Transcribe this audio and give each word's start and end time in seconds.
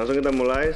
Langsung 0.00 0.16
kita 0.16 0.32
mulai. 0.32 0.72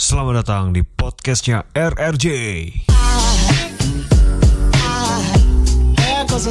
Selamat 0.00 0.40
datang 0.40 0.72
di 0.72 0.80
podcastnya 0.80 1.68
RRJ. 1.76 2.26
There 6.00 6.24
goes 6.24 6.48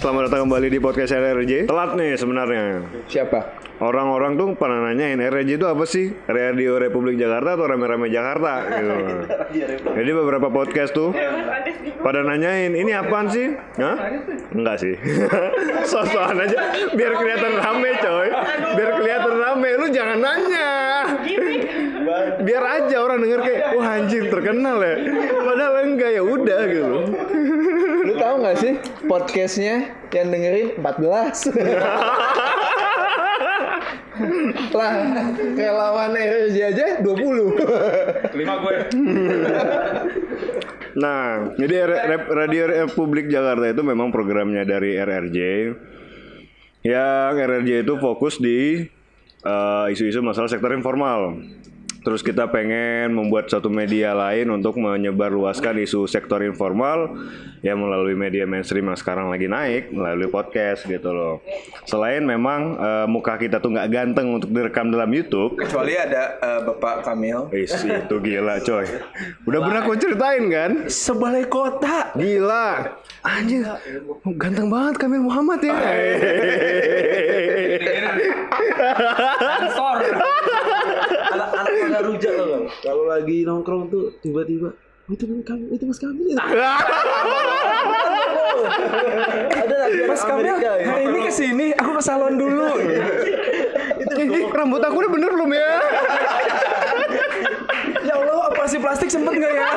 Selamat 0.00 0.32
datang 0.32 0.48
kembali 0.48 0.72
di 0.72 0.80
podcast 0.80 1.12
RRJ. 1.12 1.68
Telat 1.68 1.92
nih 1.92 2.16
sebenarnya. 2.16 2.88
Siapa? 3.04 3.52
Orang-orang 3.84 4.40
tuh 4.40 4.56
pada 4.56 4.80
nanyain 4.80 5.20
RRJ 5.20 5.60
itu 5.60 5.66
apa 5.68 5.84
sih? 5.84 6.08
Radio 6.24 6.80
Republik 6.80 7.20
Jakarta 7.20 7.52
atau 7.52 7.68
Rame-Rame 7.68 8.08
Jakarta 8.08 8.64
gitu. 8.80 8.96
Jadi 9.92 10.10
beberapa 10.16 10.48
podcast 10.48 10.96
tuh 10.96 11.12
pada 12.00 12.24
nanyain 12.24 12.72
ini 12.72 12.96
apaan 12.96 13.28
sih? 13.28 13.52
Hah? 13.76 13.96
Enggak 14.56 14.80
sih. 14.80 14.96
Sosokan 15.92 16.48
aja 16.48 16.56
biar 16.96 17.12
kelihatan 17.20 17.52
rame 17.60 17.90
coy. 18.00 18.28
Biar 18.80 18.90
kelihatan 19.04 19.34
rame 19.36 19.68
lu 19.84 19.86
jangan 19.92 20.16
nanya. 20.16 20.68
Biar 22.40 22.64
aja 22.64 22.96
orang 23.04 23.20
denger 23.20 23.40
kayak 23.44 23.60
wah 23.76 24.00
anjing 24.00 24.32
terkenal 24.32 24.80
ya. 24.80 24.96
Padahal 25.44 25.74
enggak 25.84 26.10
ya 26.16 26.22
udah 26.24 26.60
gitu. 26.72 26.96
Tahu 28.20 28.34
nggak 28.38 28.56
sih 28.60 28.72
podcastnya 29.08 29.74
yang 30.12 30.28
dengerin 30.28 30.76
14 30.76 31.56
lah 34.70 34.94
relawan 35.56 36.12
RRJ 36.12 36.56
aja 36.76 36.86
20 37.00 38.36
Nah, 40.90 41.54
jadi 41.54 41.86
R- 41.86 42.02
Rep- 42.10 42.30
Radio 42.34 42.66
Republik 42.66 43.30
Jakarta 43.30 43.70
itu 43.70 43.78
memang 43.80 44.10
programnya 44.10 44.66
dari 44.66 44.98
RRJ. 44.98 45.38
Yang 46.82 47.34
RRJ 47.38 47.86
itu 47.86 47.94
fokus 47.96 48.36
di 48.36 48.90
eh, 49.40 49.86
isu-isu 49.88 50.18
masalah 50.20 50.50
sektor 50.50 50.74
informal. 50.74 51.38
Terus 52.00 52.24
kita 52.24 52.48
pengen 52.48 53.12
membuat 53.12 53.52
satu 53.52 53.68
media 53.68 54.16
lain 54.16 54.48
untuk 54.48 54.80
menyebarluaskan 54.80 55.84
isu 55.84 56.08
sektor 56.08 56.40
informal 56.40 57.12
yang 57.60 57.76
melalui 57.76 58.16
media 58.16 58.48
mainstream 58.48 58.88
yang 58.88 58.96
sekarang 58.96 59.28
lagi 59.28 59.44
naik 59.44 59.92
melalui 59.92 60.32
podcast 60.32 60.88
gitu 60.88 61.12
loh. 61.12 61.44
Selain 61.84 62.24
memang 62.24 62.80
eh, 62.80 63.06
muka 63.06 63.36
kita 63.36 63.60
tuh 63.60 63.76
nggak 63.76 63.88
ganteng 63.92 64.32
untuk 64.32 64.48
direkam 64.48 64.88
dalam 64.88 65.12
YouTube, 65.12 65.60
kecuali 65.60 65.92
ada 65.92 66.40
eh, 66.40 66.60
Bapak 66.64 67.04
Kamil 67.04 67.52
Wis, 67.52 67.76
itu 67.84 68.16
gila 68.16 68.64
coy. 68.64 68.86
Udah 69.44 69.60
pernah 69.60 69.80
aku 69.84 69.92
ceritain 70.00 70.44
kan? 70.48 70.70
sebalai 70.88 71.44
kota 71.48 72.12
Gila. 72.16 72.96
Anjir. 73.20 73.64
Ganteng 74.40 74.72
banget 74.72 74.94
Kamil 74.96 75.20
Muhammad 75.20 75.60
ya. 75.60 75.76
Rujak 82.20 82.32
loh. 82.36 82.68
Kalau 82.84 83.04
lagi 83.08 83.36
nongkrong 83.48 83.88
tuh 83.88 84.12
tiba-tiba 84.20 84.76
"Oh, 85.08 85.12
itu 85.16 85.24
kamu 85.24 85.72
itu 85.72 85.84
mas 85.88 85.96
Kamil 85.96 86.36
ya?" 86.36 86.36
ada 89.64 89.76
lagi 89.88 90.04
Mas 90.04 90.20
Kamil 90.20 90.56
hari 90.60 91.04
ini 91.08 91.18
ke 91.24 91.32
sini 91.32 91.66
aku 91.72 91.96
ke 91.96 92.02
salon 92.04 92.36
dulu. 92.36 92.76
Ih, 94.20 94.52
rambut 94.52 94.84
aku 94.84 95.00
udah 95.00 95.10
bener 95.12 95.30
belum 95.32 95.50
ya? 95.54 95.80
ya 98.08 98.14
Allah 98.20 98.52
operasi 98.52 98.76
plastik 98.76 99.08
sempet 99.08 99.32
nggak 99.40 99.52
ya 99.54 99.70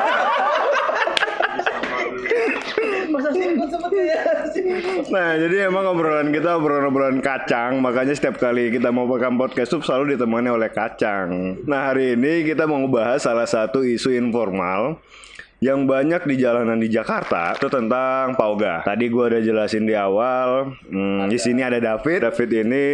Nah, 5.14 5.38
jadi 5.38 5.70
emang 5.70 5.86
obrolan 5.86 6.34
kita 6.34 6.58
obrolan-obrolan 6.58 7.22
kacang, 7.22 7.78
makanya 7.78 8.14
setiap 8.14 8.38
kali 8.38 8.70
kita 8.74 8.90
mau 8.90 9.06
rekam 9.06 9.38
podcast 9.38 9.74
tuh 9.74 9.82
selalu 9.82 10.14
ditemani 10.14 10.50
oleh 10.50 10.70
kacang. 10.70 11.58
Nah, 11.66 11.92
hari 11.92 12.18
ini 12.18 12.46
kita 12.46 12.66
mau 12.66 12.78
ngebahas 12.82 13.22
salah 13.22 13.46
satu 13.46 13.86
isu 13.86 14.10
informal 14.14 14.98
yang 15.64 15.88
banyak 15.88 16.28
di 16.28 16.36
jalanan 16.36 16.76
di 16.76 16.92
Jakarta 16.92 17.56
itu 17.56 17.72
tentang 17.72 18.36
pauga. 18.36 18.84
Tadi 18.84 19.08
gua 19.08 19.32
udah 19.32 19.40
jelasin 19.40 19.88
di 19.88 19.96
awal. 19.96 20.76
Hmm, 20.90 21.32
di 21.32 21.40
sini 21.40 21.64
ada 21.64 21.80
David. 21.80 22.28
David 22.28 22.50
ini 22.66 22.86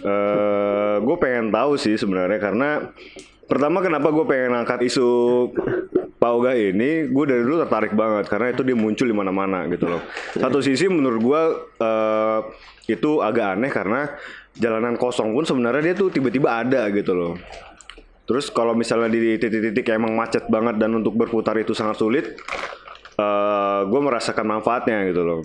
eh 0.00 0.94
gue 0.96 1.16
pengen 1.20 1.52
tahu 1.52 1.76
sih 1.76 2.00
sebenarnya 2.00 2.40
karena 2.40 2.88
pertama 3.44 3.84
kenapa 3.84 4.08
gue 4.08 4.24
pengen 4.24 4.64
angkat 4.64 4.88
isu 4.88 5.08
pauga 6.20 6.52
ini, 6.52 7.08
gue 7.08 7.24
dari 7.24 7.40
dulu 7.40 7.64
tertarik 7.64 7.96
banget 7.96 8.28
karena 8.28 8.52
itu 8.52 8.60
dia 8.60 8.76
muncul 8.76 9.08
di 9.08 9.16
mana-mana 9.16 9.64
gitu 9.72 9.88
loh. 9.88 10.04
Satu 10.36 10.60
sisi 10.60 10.84
menurut 10.86 11.20
gue 11.24 11.42
eh, 11.80 12.40
itu 12.92 13.24
agak 13.24 13.56
aneh 13.56 13.72
karena 13.72 14.00
jalanan 14.52 15.00
kosong 15.00 15.32
pun 15.32 15.48
sebenarnya 15.48 15.90
dia 15.90 15.94
tuh 15.96 16.12
tiba-tiba 16.12 16.60
ada 16.60 16.92
gitu 16.92 17.16
loh. 17.16 17.40
Terus 18.28 18.52
kalau 18.52 18.76
misalnya 18.76 19.08
di 19.10 19.40
titik-titik 19.40 19.88
yang 19.90 20.06
emang 20.06 20.14
macet 20.14 20.46
banget 20.46 20.76
dan 20.76 20.94
untuk 20.94 21.16
berputar 21.16 21.56
itu 21.56 21.72
sangat 21.72 21.96
sulit, 21.98 22.36
eh 23.16 23.80
gue 23.88 24.00
merasakan 24.04 24.60
manfaatnya 24.60 25.08
gitu 25.08 25.24
loh. 25.24 25.40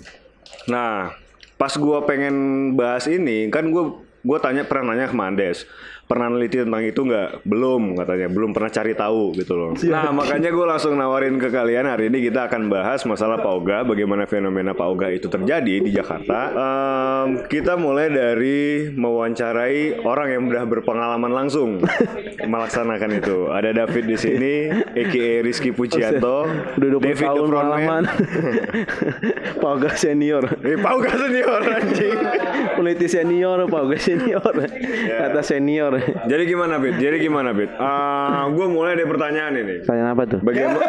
Nah, 0.68 1.16
pas 1.56 1.72
gue 1.72 2.00
pengen 2.06 2.36
bahas 2.76 3.08
ini, 3.08 3.48
kan 3.48 3.72
gue 3.72 4.06
gue 4.26 4.38
tanya 4.42 4.66
pernah 4.66 4.94
nanya 4.94 5.08
ke 5.10 5.16
Mandes, 5.16 5.70
pernah 6.06 6.30
neliti 6.30 6.62
tentang 6.62 6.86
itu 6.86 7.02
nggak? 7.02 7.42
Belum 7.44 7.98
katanya, 7.98 8.28
belum 8.30 8.54
pernah 8.54 8.70
cari 8.70 8.94
tahu 8.94 9.34
gitu 9.36 9.54
loh. 9.58 9.72
Nah, 9.90 10.14
makanya 10.14 10.54
gue 10.54 10.66
langsung 10.66 10.94
nawarin 10.94 11.42
ke 11.42 11.50
kalian 11.50 11.90
hari 11.90 12.14
ini 12.14 12.22
kita 12.30 12.46
akan 12.46 12.70
bahas 12.70 13.02
masalah 13.04 13.42
pauga, 13.42 13.82
bagaimana 13.82 14.30
fenomena 14.30 14.78
pauga 14.78 15.10
itu 15.10 15.26
terjadi 15.26 15.82
di 15.82 15.90
Jakarta. 15.90 16.40
Em, 16.54 17.28
kita 17.50 17.74
mulai 17.76 18.14
dari 18.14 18.90
mewawancarai 18.94 20.06
orang 20.06 20.28
yang 20.30 20.44
udah 20.46 20.64
berpengalaman 20.70 21.32
langsung 21.34 21.82
melaksanakan 22.54 23.10
itu. 23.18 23.50
Ada 23.50 23.74
David 23.74 24.06
di 24.06 24.18
sini, 24.18 24.54
aka 24.72 25.28
Rizky 25.42 25.74
Pujianto, 25.74 26.46
udah 26.78 26.90
20 26.90 27.02
David 27.02 27.26
tahun 27.26 27.48
pengalaman 27.50 28.04
Pauga 29.64 29.92
senior 29.98 30.44
Eh, 30.62 30.78
Pauga 30.78 31.12
senior 31.18 31.62
anjing. 31.66 32.18
Peneliti 32.78 33.08
senior 33.10 33.66
Pauga 33.66 33.98
senior 33.98 34.54
Kata 35.22 35.42
senior 35.42 35.95
Jadi 36.26 36.44
gimana, 36.46 36.78
Bit? 36.78 36.96
Jadi 36.98 37.18
gimana, 37.20 37.50
Bit? 37.52 37.72
gue 38.48 38.68
mulai 38.68 38.94
dari 38.94 39.08
pertanyaan 39.08 39.54
ini. 39.56 39.76
Tanya 39.84 40.12
apa 40.12 40.24
tuh? 40.26 40.40
Bagaimana? 40.42 40.80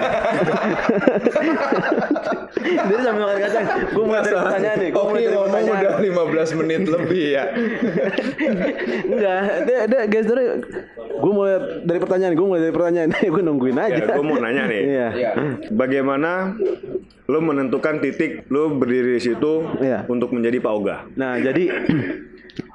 Dia 2.66 2.98
sambil 2.98 3.22
makan 3.22 3.38
kacang 3.38 3.64
Gue 3.92 4.04
mulai 4.04 4.22
dari 4.22 4.34
pertanyaan 4.34 4.76
nih 4.76 4.90
dari 4.90 4.96
ngomong 4.96 5.46
pertanyaan 5.46 5.76
udah 5.76 5.94
15 6.50 6.58
menit 6.58 6.82
lebih 6.88 7.24
ya 7.30 7.44
Enggak 9.06 9.40
Dia, 9.66 9.80
dia 9.86 10.02
guys 10.08 10.26
dari 10.26 10.44
Gue 11.16 11.32
mulai 11.32 11.54
dari 11.84 11.98
pertanyaan 12.00 12.32
Gue 12.34 12.46
mulai 12.46 12.60
dari 12.60 12.74
pertanyaan 12.74 13.08
Gue 13.34 13.42
nungguin 13.44 13.78
aja 13.78 13.94
ya, 13.94 14.06
gue 14.08 14.24
mau 14.24 14.38
nanya 14.38 14.64
nih. 14.66 14.82
Iya 14.82 15.08
Iya. 15.14 15.30
Bagaimana 15.70 16.56
lo 17.26 17.38
menentukan 17.40 17.98
titik 17.98 18.46
lo 18.48 18.70
berdiri 18.72 19.18
di 19.18 19.22
situ 19.22 19.66
Iya. 19.78 20.06
untuk 20.06 20.30
menjadi 20.30 20.58
pauga? 20.58 21.06
Nah 21.14 21.38
jadi 21.38 21.70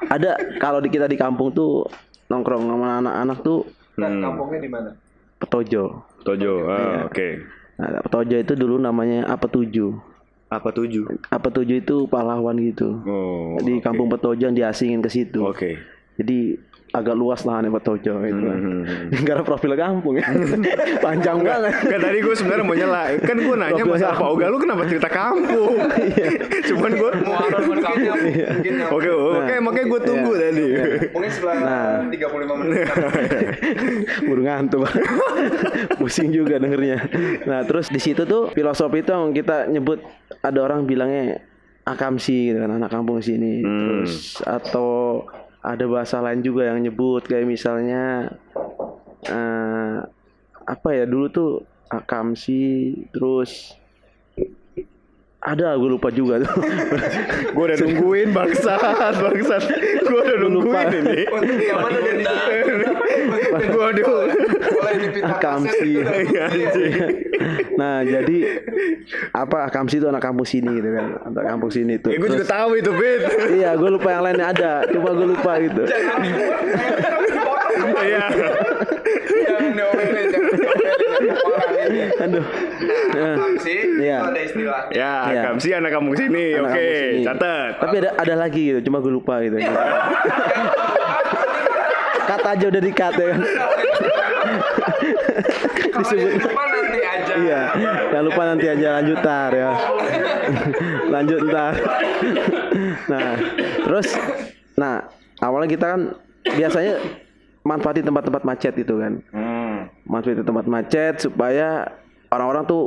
ada 0.08 0.32
kalau 0.60 0.80
di 0.80 0.88
kita 0.88 1.08
di 1.08 1.16
kampung 1.16 1.52
tuh 1.52 1.88
nongkrong 2.32 2.64
sama 2.64 2.88
anak-anak 2.98 3.38
tuh 3.42 3.68
Nah, 3.94 4.08
kampungnya 4.08 4.58
di 4.58 4.70
mana? 4.72 4.90
petojo. 5.36 5.84
Tojo, 6.22 6.54
ah, 6.64 6.80
Iya. 6.80 6.98
oke. 7.06 7.30
Nah, 7.76 8.00
petojo 8.00 8.36
itu 8.38 8.54
dulu 8.56 8.76
namanya 8.78 9.28
apa 9.28 9.46
tujuh. 9.46 9.92
Apa 10.48 10.70
tujuh? 10.70 11.08
Apa 11.28 11.48
tujuh 11.50 11.80
itu 11.80 12.08
pahlawan 12.08 12.56
gitu. 12.58 13.04
Oh, 13.04 13.56
di 13.58 13.74
oke. 13.74 13.82
kampung 13.82 14.08
Petojo 14.08 14.40
yang 14.42 14.54
diasingin 14.54 15.00
ke 15.00 15.08
situ. 15.08 15.42
Oke. 15.42 15.80
Jadi 16.16 16.60
agak 16.92 17.16
luas 17.16 17.48
lahannya 17.48 17.72
Petojo 17.72 18.20
itu. 18.20 18.36
Hmm. 18.44 18.84
Karena 19.28 19.44
profil 19.44 19.74
kampung 19.74 20.20
ya. 20.20 20.28
Panjang 21.06 21.40
banget. 21.40 21.72
Kan 21.88 22.00
tadi 22.00 22.18
gue 22.20 22.36
sebenarnya 22.36 22.66
mau 22.68 22.76
nyela, 22.76 23.02
kan 23.18 23.36
gue 23.36 23.56
nanya 23.56 23.74
Profil 23.80 23.92
masalah 23.96 24.16
kampung. 24.16 24.36
pauga 24.36 24.46
lu 24.52 24.58
kenapa 24.60 24.84
cerita 24.86 25.10
kampung? 25.10 25.74
Cuman 26.70 26.92
gue 26.94 27.12
Oke, 28.92 29.10
oke, 29.10 29.54
makanya 29.60 29.88
gue 29.88 30.02
tunggu 30.04 30.32
Iya. 30.32 30.42
tadi. 30.42 30.66
Mungkin 31.12 31.30
setelah 31.32 31.56
Nah. 31.62 31.92
35 32.12 32.56
menit. 32.60 32.88
Buru 34.24 34.42
ngantuk. 34.44 34.84
Pusing 35.98 36.30
juga 36.32 36.58
dengernya. 36.58 36.98
Nah, 37.46 37.64
terus 37.64 37.88
di 37.88 38.00
situ 38.00 38.24
tuh 38.24 38.52
filosofi 38.52 39.00
itu 39.00 39.12
yang 39.12 39.32
kita 39.32 39.68
nyebut 39.68 40.04
ada 40.42 40.60
orang 40.60 40.84
bilangnya 40.84 41.40
akamsi 41.82 42.52
gitu 42.52 42.58
kan 42.60 42.72
anak 42.72 42.92
kampung 42.92 43.20
sini. 43.20 43.62
Hmm. 43.62 44.04
Terus 44.04 44.40
atau 44.42 44.90
ada 45.62 45.86
bahasa 45.86 46.18
lain 46.22 46.42
juga 46.42 46.74
yang 46.74 46.82
nyebut 46.82 47.26
kayak 47.26 47.46
misalnya 47.46 48.34
eh 49.30 49.98
apa 50.66 50.90
ya 50.94 51.06
dulu 51.06 51.26
tuh 51.30 51.52
akamsi 51.90 52.94
terus 53.14 53.81
ada 55.42 55.74
gue 55.74 55.90
lupa 55.90 56.14
juga 56.14 56.38
tuh. 56.46 56.54
Gue 57.52 57.64
udah 57.66 57.78
nungguin 57.82 58.30
bangsat, 58.30 58.78
bangsat. 59.18 59.64
Gue 60.06 60.22
udah 60.22 60.38
nungguin 60.40 60.88
ini. 61.02 61.22
Yang 61.66 61.80
mana 61.82 61.98
dari 61.98 62.24
Gue 63.52 63.86
udah. 63.90 64.06
mulai 64.72 64.96
dipinta 65.02 65.36
Akamsi. 65.38 65.92
Iya, 65.98 66.44
anjing. 66.46 66.94
nah 67.74 68.06
jadi 68.06 68.38
apa 69.34 69.66
Akamsi 69.66 69.98
itu 69.98 70.06
anak 70.06 70.22
kampus 70.22 70.54
sini 70.54 70.78
gitu 70.78 70.90
kan, 70.94 71.06
anak 71.26 71.44
kampus 71.50 71.72
sini 71.74 71.98
tuh. 71.98 72.14
Ya, 72.14 72.18
gue 72.22 72.30
juga 72.32 72.46
tahu 72.46 72.70
itu, 72.78 72.92
Fit. 72.94 73.22
Iya, 73.58 73.70
gue 73.76 73.90
lupa 73.90 74.14
yang 74.14 74.24
lainnya 74.24 74.48
ada. 74.54 74.72
Cuma 74.88 75.10
gue 75.12 75.28
lupa 75.28 75.52
gitu. 75.58 75.82
Iya. 78.02 78.26
Orang 79.82 80.08
ini. 80.08 80.24
Aduh. 82.22 82.46
Nah, 83.12 83.36
Sih, 83.62 83.80
Iya. 84.02 84.18
itu 84.18 84.26
ada 84.26 84.42
istilah. 84.42 84.82
Ya, 84.90 85.14
Iya. 85.30 85.42
Kamsi 85.52 85.70
anak 85.76 85.92
kampung 85.94 86.16
sini. 86.18 86.58
Oke, 86.58 86.82
sini. 86.82 87.26
catat. 87.26 87.72
Tapi 87.78 87.96
ada 88.02 88.10
ada 88.18 88.34
lagi 88.36 88.62
gitu, 88.74 88.80
cuma 88.90 88.98
gue 89.00 89.14
lupa 89.14 89.38
gitu. 89.46 89.58
Kata 92.32 92.48
aja 92.56 92.66
udah 92.66 92.82
dikat 92.82 93.14
ya 93.14 93.26
kan. 93.28 93.40
Disebut. 95.92 96.32
lupa 96.42 96.64
nanti 96.66 97.00
aja. 97.04 97.34
Iya, 97.36 97.62
jangan 98.10 98.26
lupa 98.26 98.42
nanti 98.48 98.66
aja 98.68 98.88
lanjut 98.98 99.18
tar 99.22 99.52
ya. 99.52 99.72
lanjut 101.14 101.40
ntar. 101.46 101.74
nah, 103.12 103.32
terus, 103.84 104.08
nah 104.74 104.96
awalnya 105.38 105.70
kita 105.70 105.86
kan 105.92 106.02
biasanya 106.56 106.96
manfaatin 107.62 108.06
tempat-tempat 108.06 108.44
macet 108.44 108.74
itu 108.78 108.96
kan. 108.98 109.22
Manfaatin 110.06 110.46
tempat 110.46 110.66
macet 110.66 111.16
supaya 111.22 111.88
orang-orang 112.34 112.64
tuh 112.66 112.84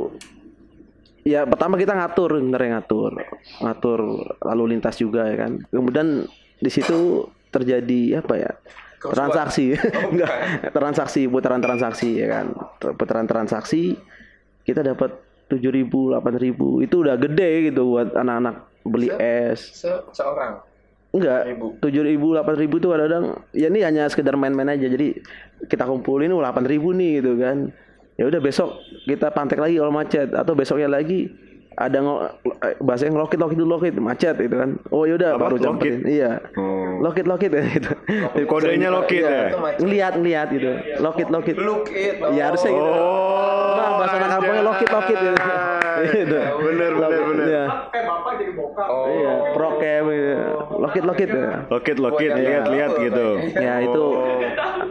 ya 1.25 1.41
pertama 1.47 1.73
kita 1.73 1.97
ngatur 1.97 2.37
bener 2.37 2.61
ngatur 2.77 3.17
ngatur 3.65 3.99
lalu 4.43 4.77
lintas 4.77 4.99
juga 4.99 5.27
ya 5.31 5.47
kan. 5.47 5.63
Kemudian 5.71 6.27
di 6.59 6.69
situ 6.71 7.27
terjadi 7.51 8.19
apa 8.19 8.33
ya 8.35 8.51
transaksi. 8.99 9.75
enggak 10.11 10.31
transaksi 10.75 11.27
putaran 11.31 11.63
transaksi 11.63 12.19
ya 12.19 12.27
kan. 12.41 12.45
Putaran 12.99 13.27
transaksi 13.27 13.95
kita 14.65 14.81
dapat 14.81 15.13
tujuh 15.47 15.71
ribu 15.71 16.11
delapan 16.11 16.35
ribu. 16.41 16.81
Itu 16.81 17.05
udah 17.05 17.15
gede 17.15 17.71
gitu 17.71 17.95
buat 17.95 18.11
anak-anak 18.17 18.55
beli 18.85 19.09
es. 19.17 19.81
Se- 19.81 20.05
seorang. 20.13 20.61
Enggak 21.15 21.41
tujuh 21.79 22.03
ribu 22.03 22.31
delapan 22.31 22.55
ribu 22.57 22.75
tuh 22.77 22.91
kadang-kadang 22.91 23.25
ya 23.51 23.67
ini 23.67 23.79
hanya 23.81 24.03
sekedar 24.05 24.35
main-main 24.35 24.67
aja 24.69 24.85
jadi 24.85 25.15
kita 25.65 25.83
kumpulin 25.83 26.29
delapan 26.29 26.63
ribu 26.63 26.91
nih 26.91 27.19
gitu 27.19 27.37
kan 27.37 27.71
ya 28.13 28.25
udah 28.25 28.39
besok 28.39 28.75
kita 29.03 29.27
pantek 29.29 29.57
lagi 29.57 29.75
kalau 29.75 29.91
macet 29.91 30.29
atau 30.29 30.51
besoknya 30.51 30.87
lagi 30.87 31.31
ada 31.75 31.99
ngo 31.99 32.15
bahasa 32.79 33.03
yang 33.03 33.15
lokit 33.15 33.35
lokit 33.35 33.55
dulu 33.55 33.75
lokit 33.75 33.91
macet 33.93 34.35
gitu 34.37 34.55
kan 34.55 34.79
oh 34.89 35.03
yaudah 35.03 35.35
Apa? 35.35 35.41
baru 35.41 35.55
Lokit? 35.55 35.65
jumperin 35.65 35.97
iya 36.05 36.31
Oh. 36.55 37.03
lokit 37.03 37.25
lokit 37.25 37.51
ya 37.51 37.63
gitu 37.75 37.91
Kodenya 38.45 38.87
lokit 38.89 39.19
Iya, 39.19 39.51
ya? 39.51 39.75
ngeliat 39.77 40.13
ngeliat 40.15 40.47
gitu 40.49 40.71
lokit 40.99 41.27
lokit 41.27 41.55
Look 41.57 41.91
it. 41.91 42.15
ya 42.31 42.47
harusnya 42.47 42.71
gitu 42.71 42.79
Oh. 42.87 43.75
nah 43.75 43.89
bahasa 43.99 44.15
anak 44.17 44.29
kampungnya 44.33 44.63
lokit 44.63 44.89
lokit 44.89 45.17
gitu 45.17 45.31
gitu 46.15 46.35
Bener, 46.35 46.51
bener, 46.55 46.91
bener. 46.93 47.09
Iya. 47.09 47.14
Oh. 48.75 49.07
Iya, 49.07 49.31
prokem 49.51 50.01
gitu. 50.05 50.35
Lokit 50.75 51.03
lokit 51.03 51.27
ya. 51.27 51.63
Lokit, 51.65 51.97
lokit, 51.97 52.27
Buat 52.27 52.35
yang 52.35 52.43
lihat, 52.43 52.63
lihat 52.67 52.89
tuh, 52.91 53.01
gitu. 53.01 53.27
Ya 53.55 53.73
itu 53.79 54.03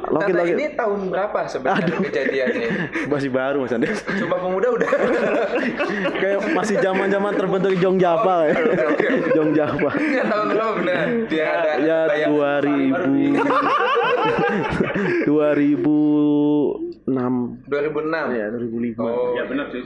lokit 0.05 0.33
Tante, 0.33 0.41
lokit. 0.41 0.55
ini 0.55 0.67
tahun 0.73 0.99
berapa 1.09 1.39
sebenarnya 1.45 1.97
kejadiannya? 2.03 2.69
Masih 3.13 3.29
baru 3.29 3.57
Mas 3.61 3.73
Andes. 3.73 3.99
Sumpah 4.15 4.39
pemuda 4.39 4.69
udah. 4.71 4.89
Kayak 6.21 6.39
masih 6.51 6.77
zaman-zaman 6.79 7.33
terbentuk 7.35 7.73
Jong 7.77 7.97
Java 7.99 8.37
ya. 8.49 8.55
Jong 9.33 9.51
Java. 9.53 9.89
Enggak 9.93 10.25
tahun 10.27 10.47
berapa 10.51 10.73
benar? 10.79 10.97
Dia 11.27 11.45
ada 11.45 11.71
Ya 11.77 11.99
tayang 12.07 12.33
2000 12.33 13.35
2006 15.27 17.07
2006. 17.69 18.33
ya 18.33 18.47
2005 18.51 18.99
Oh, 18.99 19.35
Ya 19.35 19.45
benar 19.45 19.67
sih. 19.71 19.83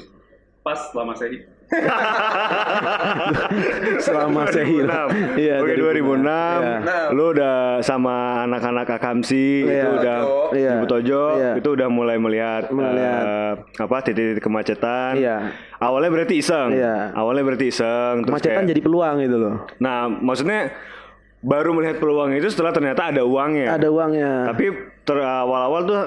Pas 0.60 0.90
selama 0.90 1.14
saya 1.14 1.30
hidup. 1.32 1.48
selama 4.00 4.48
saya 4.48 4.64
hilang. 4.64 5.08
Iya, 5.34 5.60
Oke 5.60 5.74
2006, 5.76 6.24
Iya. 6.24 6.76
lu 7.12 7.24
udah 7.30 7.56
sama 7.80 8.44
anak-anak 8.44 8.86
Akamsi 8.90 9.62
itu 9.62 9.70
Iya. 9.70 9.86
udah 9.92 10.16
Iya. 10.50 10.70
di 10.70 10.74
Butojo, 10.80 11.22
Iya. 11.36 11.50
itu 11.56 11.68
udah 11.70 11.88
mulai 11.88 12.16
melihat, 12.16 12.68
Melihat. 12.68 13.22
eh, 13.22 13.52
apa 13.78 13.96
titik-titik 14.00 14.40
kemacetan. 14.40 15.12
Iya. 15.14 15.36
Awalnya 15.76 16.10
berarti 16.10 16.34
iseng. 16.36 16.68
Iya. 16.72 17.12
Awalnya 17.12 17.42
berarti 17.44 17.66
iseng. 17.68 18.14
terus 18.20 18.28
Kemacetan 18.34 18.58
kayak- 18.58 18.70
jadi 18.70 18.80
peluang 18.80 19.14
gitu 19.20 19.36
loh. 19.38 19.54
Nah, 19.78 20.08
maksudnya 20.08 20.60
baru 21.38 21.70
melihat 21.70 21.96
peluang 21.98 22.32
itu 22.32 22.48
setelah 22.48 22.72
ternyata 22.72 23.08
ada 23.08 23.22
uangnya. 23.22 23.70
Ada 23.70 23.88
uangnya. 23.88 24.30
Tapi 24.48 24.64
ter- 25.04 25.22
awal-awal 25.22 25.80
tuh 25.84 26.00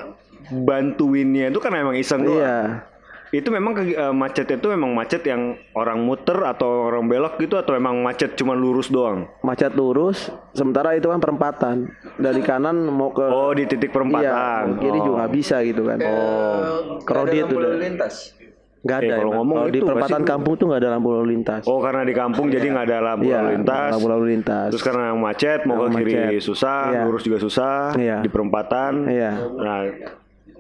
bantuinnya 0.52 1.48
itu 1.48 1.58
kan 1.58 1.72
emang 1.72 1.96
iseng 1.96 2.22
doang. 2.22 2.36
Iya. 2.36 2.91
Itu 3.32 3.48
memang 3.48 3.72
ke, 3.72 3.84
eh, 3.90 4.12
macet 4.12 4.44
itu 4.46 4.68
memang 4.68 4.92
macet 4.92 5.24
yang 5.24 5.56
orang 5.72 6.04
muter 6.04 6.36
atau 6.36 6.68
orang 6.86 7.08
belok 7.08 7.40
gitu 7.40 7.56
atau 7.56 7.72
memang 7.72 7.96
macet 7.98 8.36
cuma 8.36 8.52
lurus 8.52 8.88
doang? 8.88 9.24
Macet 9.40 9.72
lurus, 9.72 10.28
sementara 10.52 10.94
itu 10.94 11.08
kan 11.08 11.18
perempatan. 11.18 11.88
Dari 12.16 12.44
kanan 12.44 12.84
mau 12.86 13.08
ke 13.10 13.24
Oh, 13.24 13.52
di 13.52 13.64
titik 13.64 13.88
Iya, 13.88 13.96
perempatan. 13.96 14.62
mau 14.68 14.78
kiri 14.78 14.92
Oh. 14.94 15.04
juga 15.06 15.16
nggak 15.18 15.34
bisa 15.34 15.56
gitu 15.64 15.82
kan. 15.82 15.98
Oh, 15.98 16.60
crowded 17.02 17.48
lalu 17.48 17.80
lintas. 17.80 18.36
Nggak 18.82 18.98
Eh, 18.98 19.04
ada. 19.06 19.14
kalau 19.14 19.24
emang. 19.24 19.38
ngomong 19.38 19.56
Kalau 19.56 19.70
di 19.70 19.78
itu 19.78 19.86
perempatan 19.86 20.12
pasti- 20.18 20.32
kampung 20.34 20.54
tuh 20.58 20.66
nggak 20.68 20.82
ada 20.82 20.90
lampu 20.92 21.08
lalu 21.14 21.26
lintas. 21.32 21.64
Oh, 21.64 21.80
karena 21.80 22.02
di 22.02 22.14
kampung 22.14 22.46
jadi 22.50 22.68
nggak 22.68 22.86
ada 22.86 22.98
lampu 23.00 23.24
Iya, 23.24 23.38
lalu 23.38 23.50
lintas. 23.56 23.90
lampu 23.94 24.08
lalu 24.10 24.26
lintas. 24.28 24.70
Terus 24.70 24.84
karena 24.84 25.02
yang 25.08 25.20
macet 25.22 25.60
mau 25.64 25.76
ke 25.80 25.88
kiri 25.96 26.14
macet. 26.36 26.42
susah, 26.42 26.80
Iya. 26.90 27.02
lurus 27.06 27.24
juga 27.24 27.38
susah. 27.40 27.96
Iya. 27.96 28.18
Di 28.20 28.28
perempatan. 28.28 28.92
Iya. 29.06 29.32
Nah, 29.56 29.80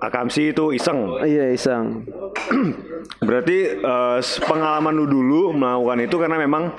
Akamsi 0.01 0.49
itu 0.49 0.73
iseng. 0.73 1.21
Iya 1.21 1.53
iseng. 1.53 2.09
Berarti 3.27 3.57
eh, 3.77 4.17
pengalaman 4.41 4.97
lu 4.97 5.05
dulu 5.05 5.53
melakukan 5.53 5.99
itu 6.01 6.15
karena 6.17 6.37
memang 6.41 6.73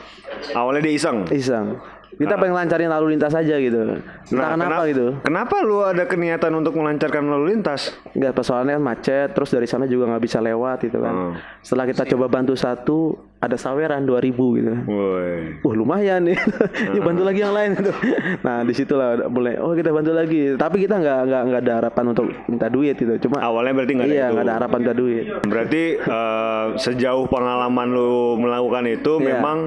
awalnya 0.59 0.91
dia 0.91 0.95
iseng. 0.99 1.23
Iseng. 1.31 1.79
Kita 2.12 2.35
pengen 2.37 2.55
lancarin 2.55 2.91
lalu 2.93 3.17
lintas 3.17 3.32
aja 3.32 3.56
gitu. 3.56 3.79
Entah 3.79 4.55
kenapa 4.55 4.55
kenapa, 4.56 4.82
gitu. 4.91 5.06
Kenapa 5.25 5.56
lu 5.64 5.81
ada 5.81 6.05
keniatan 6.05 6.53
untuk 6.53 6.76
melancarkan 6.76 7.25
lalu 7.25 7.56
lintas? 7.56 7.93
Nggak 8.12 8.32
persoalannya 8.37 8.76
kan 8.76 8.85
macet, 8.85 9.29
terus 9.32 9.49
dari 9.49 9.64
sana 9.64 9.88
juga 9.88 10.09
nggak 10.09 10.23
bisa 10.23 10.38
lewat 10.38 10.85
gitu 10.85 11.00
kan. 11.00 11.14
Hmm. 11.14 11.32
Setelah 11.64 11.87
kita 11.88 12.03
coba 12.12 12.26
bantu 12.29 12.53
satu, 12.53 12.99
ada 13.43 13.59
saweran 13.59 14.06
2000 14.06 14.59
gitu. 14.61 14.73
Woi. 14.87 15.59
Wah 15.64 15.75
lumayan 15.75 16.23
nih, 16.29 16.38
yuk 16.94 17.03
bantu 17.03 17.23
lagi 17.26 17.41
yang 17.43 17.55
lain 17.56 17.70
gitu. 17.75 17.93
Nah 18.47 18.62
di 18.62 18.73
situlah 18.76 19.26
mulai, 19.26 19.58
oh 19.58 19.75
kita 19.75 19.91
bantu 19.91 20.12
lagi. 20.15 20.55
Tapi 20.55 20.77
kita 20.84 21.01
nggak 21.01 21.19
nggak 21.27 21.43
nggak 21.48 21.60
ada 21.65 21.72
harapan 21.82 22.05
untuk 22.13 22.27
minta 22.46 22.67
duit 22.69 22.94
gitu. 22.94 23.19
Cuma 23.27 23.43
Awalnya 23.43 23.72
berarti 23.75 23.93
nggak 23.98 24.08
ada 24.08 24.15
iya 24.15 24.27
nggak 24.31 24.44
ada 24.46 24.55
harapan 24.63 24.79
minta 24.79 24.94
duit. 24.94 25.25
Berarti 25.43 25.82
eh, 25.98 26.65
sejauh 26.79 27.27
pengalaman 27.27 27.89
lu 27.91 28.39
melakukan 28.39 28.84
itu 28.87 29.13
Iya. 29.19 29.27
memang 29.39 29.58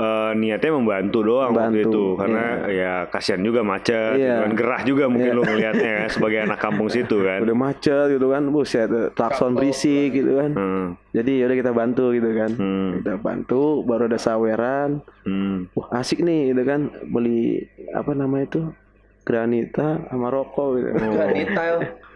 eh, 0.00 0.32
niatnya 0.32 0.72
membantu 0.72 1.18
doang 1.20 1.52
waktu 1.52 1.76
Membantu, 1.76 1.92
itu 1.92 2.04
karena 2.16 2.44
ya 2.66 2.92
kasihan 3.06 3.38
juga 3.38 3.60
macet, 3.60 4.16
gitu 4.16 4.24
Iya. 4.24 4.36
kan. 4.40 4.50
gerah 4.54 4.80
juga 4.82 5.04
mungkin 5.06 5.28
Iya. 5.28 5.36
lu 5.36 5.42
ngelihatnya 5.44 5.90
ya, 5.94 6.04
sebagai 6.08 6.38
anak 6.40 6.58
kampung 6.58 6.88
situ 6.94 7.16
kan. 7.20 7.38
Udah 7.38 7.52
macet 7.54 8.06
gitu 8.10 8.26
kan, 8.26 8.42
buset, 8.48 8.88
klakson 9.12 9.52
berisik 9.52 10.10
gitu 10.14 10.32
kan. 10.34 10.50
Hmm, 10.50 10.86
Jadi 11.10 11.32
yaudah 11.38 11.56
kita 11.58 11.72
bantu 11.72 12.04
gitu 12.10 12.30
kan. 12.32 12.50
Hmm. 12.50 12.90
Kita 12.96 13.14
bantu, 13.16 13.62
baru 13.82 14.06
ada 14.06 14.16
saweran. 14.16 15.04
hmm. 15.22 15.74
Wah 15.74 16.00
asik 16.00 16.20
nih 16.20 16.50
gitu 16.50 16.62
kan, 16.64 16.80
beli 17.06 17.60
apa 17.90 18.10
nama 18.12 18.40
itu 18.40 18.72
granita 19.20 20.00
sama 20.06 20.26
rokok 20.28 20.68
gitu. 20.76 20.88
Granita. 20.96 21.62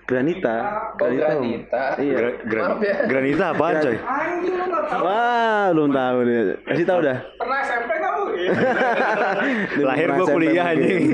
Granita. 0.04 0.54
Oh, 0.94 1.08
granita. 1.08 1.82
Iya. 1.96 2.14
Gra- 2.14 2.38
gran- 2.44 2.66
Maaf 2.70 2.82
ya. 2.82 2.96
Granita 3.04 3.44
apaan 3.50 3.74
coy? 3.80 3.96
Wah, 4.94 5.64
belum 5.72 5.90
tahu 5.90 6.16
nih. 6.22 6.38
Kasih 6.62 6.84
tahu 6.84 6.98
dah. 7.00 7.18
Pernah 7.34 7.58
SMP 7.62 7.92
kamu? 7.96 8.22
Lahir 9.88 10.08
gua 10.10 10.26
kuliah, 10.28 10.66
mungkin. 10.68 10.84
anjing. 10.84 11.04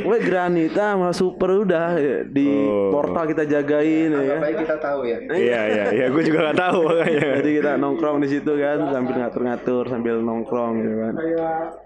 Wah, 0.00 0.20
granita 0.20 0.84
sama 0.94 1.10
super 1.10 1.50
udah 1.58 1.98
di 2.24 2.46
Oh. 2.60 2.90
portal 2.92 3.26
kita 3.26 3.42
jagain 3.44 4.10
ya. 4.10 4.36
Baik 4.38 4.56
kita 4.60 4.76
tahu 4.78 5.02
ya. 5.04 5.18
Iya 5.24 5.60
iya 5.66 5.84
iya, 5.90 6.06
gue 6.06 6.22
juga 6.22 6.38
nggak 6.46 6.58
tahu 6.60 6.78
makanya. 6.84 7.28
Jadi 7.40 7.50
kita 7.52 7.70
nongkrong 7.76 8.16
di 8.20 8.28
situ 8.28 8.52
kan 8.52 8.78
sambil 8.88 9.14
ngatur-ngatur 9.18 9.84
sambil 9.86 10.14
nongkrong 10.18 10.72
gitu 10.78 10.96
kan. 11.00 11.14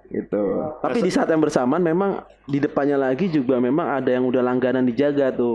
Gitu. 0.07 0.43
Tapi 0.79 0.99
di 1.01 1.11
saat 1.11 1.27
yang 1.27 1.41
bersamaan 1.41 1.81
memang 1.81 2.11
di 2.45 2.59
depannya 2.59 3.01
lagi 3.01 3.27
juga 3.27 3.57
memang 3.59 3.95
ada 3.95 4.11
yang 4.11 4.25
udah 4.25 4.43
langganan 4.43 4.85
dijaga 4.85 5.33
tuh. 5.33 5.54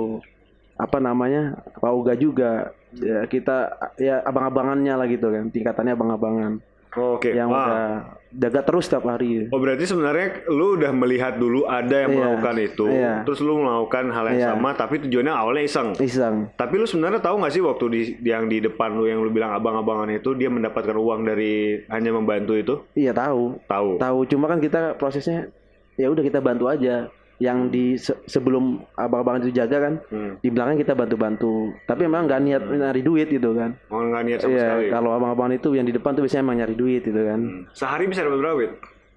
Apa 0.75 0.97
namanya? 0.97 1.59
Pauga 1.77 2.15
juga. 2.15 2.71
Ya 2.95 3.21
kita 3.25 3.69
ya 3.97 4.23
abang-abangannya 4.23 4.93
lah 4.95 5.05
gitu 5.05 5.27
kan. 5.27 5.47
Tingkatannya 5.47 5.93
abang-abangan. 5.93 6.53
Oke. 6.89 7.37
yang 7.37 7.53
Wah. 7.53 7.61
udah 7.61 7.85
jaga 8.33 8.61
terus 8.65 8.89
setiap 8.89 9.05
hari. 9.05 9.45
Oh 9.53 9.61
berarti 9.61 9.85
sebenarnya 9.85 10.41
lu 10.49 10.73
udah 10.73 10.89
melihat 10.89 11.37
dulu 11.37 11.69
ada 11.69 12.05
yang 12.05 12.09
Iya, 12.09 12.17
melakukan 12.17 12.55
itu, 12.57 12.85
iya. 12.89 13.13
terus 13.21 13.39
lu 13.41 13.61
melakukan 13.61 14.09
hal 14.09 14.25
yang 14.29 14.39
Iya. 14.41 14.49
sama, 14.53 14.69
tapi 14.73 14.97
tujuannya 15.01 15.29
awalnya 15.29 15.63
iseng. 15.65 15.93
Iseng. 15.97 16.49
Tapi 16.53 16.73
lu 16.77 16.89
sebenarnya 16.89 17.21
tahu 17.21 17.41
nggak 17.41 17.53
sih 17.53 17.61
waktu 17.61 17.85
di 17.89 18.01
yang 18.25 18.49
di 18.49 18.57
depan 18.57 18.97
lu 18.97 19.05
yang 19.05 19.21
lu 19.21 19.29
bilang 19.29 19.53
abang-abangan 19.53 20.09
itu 20.09 20.33
dia 20.33 20.49
mendapatkan 20.49 20.93
uang 20.93 21.21
dari 21.25 21.77
hanya 21.89 22.09
membantu 22.09 22.57
itu? 22.57 22.73
Iya 22.93 23.13
tahu. 23.13 23.61
Tahu. 23.69 24.01
Tahu. 24.01 24.19
Cuma 24.25 24.49
kan 24.49 24.57
kita 24.57 24.97
prosesnya 24.97 25.49
ya 25.93 26.09
udah 26.09 26.21
kita 26.21 26.41
bantu 26.41 26.69
aja. 26.69 27.05
Yang 27.39 27.59
di 27.69 27.85
se- 27.95 28.19
sebelum 28.25 28.63
abang-abang 28.93 29.39
itu 29.39 29.55
jaga 29.55 29.79
kan, 29.81 29.93
Hmm. 30.05 30.35
di 30.37 30.49
belakang 30.49 30.75
kita 30.75 30.91
bantu-bantu. 30.91 31.71
Tapi 31.83 32.03
emang 32.03 32.27
nggak 32.27 32.41
niat 32.41 32.63
nyari 32.67 32.99
duit 32.99 33.27
gitu 33.27 33.55
kan. 33.55 33.79
Oh 33.87 33.99
nggak 34.01 34.23
niat 34.23 34.39
sama 34.39 34.51
Iya, 34.51 34.59
sekali. 34.61 34.85
kalau 34.89 35.09
abang-abang 35.13 35.51
itu 35.51 35.71
yang 35.71 35.83
di 35.83 35.91
depan 35.91 36.13
tuh 36.13 36.23
biasanya 36.23 36.43
emang 36.43 36.57
nyari 36.59 36.75
duit 36.75 37.01
gitu 37.01 37.21
kan. 37.21 37.39
Hmm. 37.39 37.61
Sehari 37.71 38.05
bisa 38.05 38.21
dapat 38.21 38.39
berapa? 38.39 38.61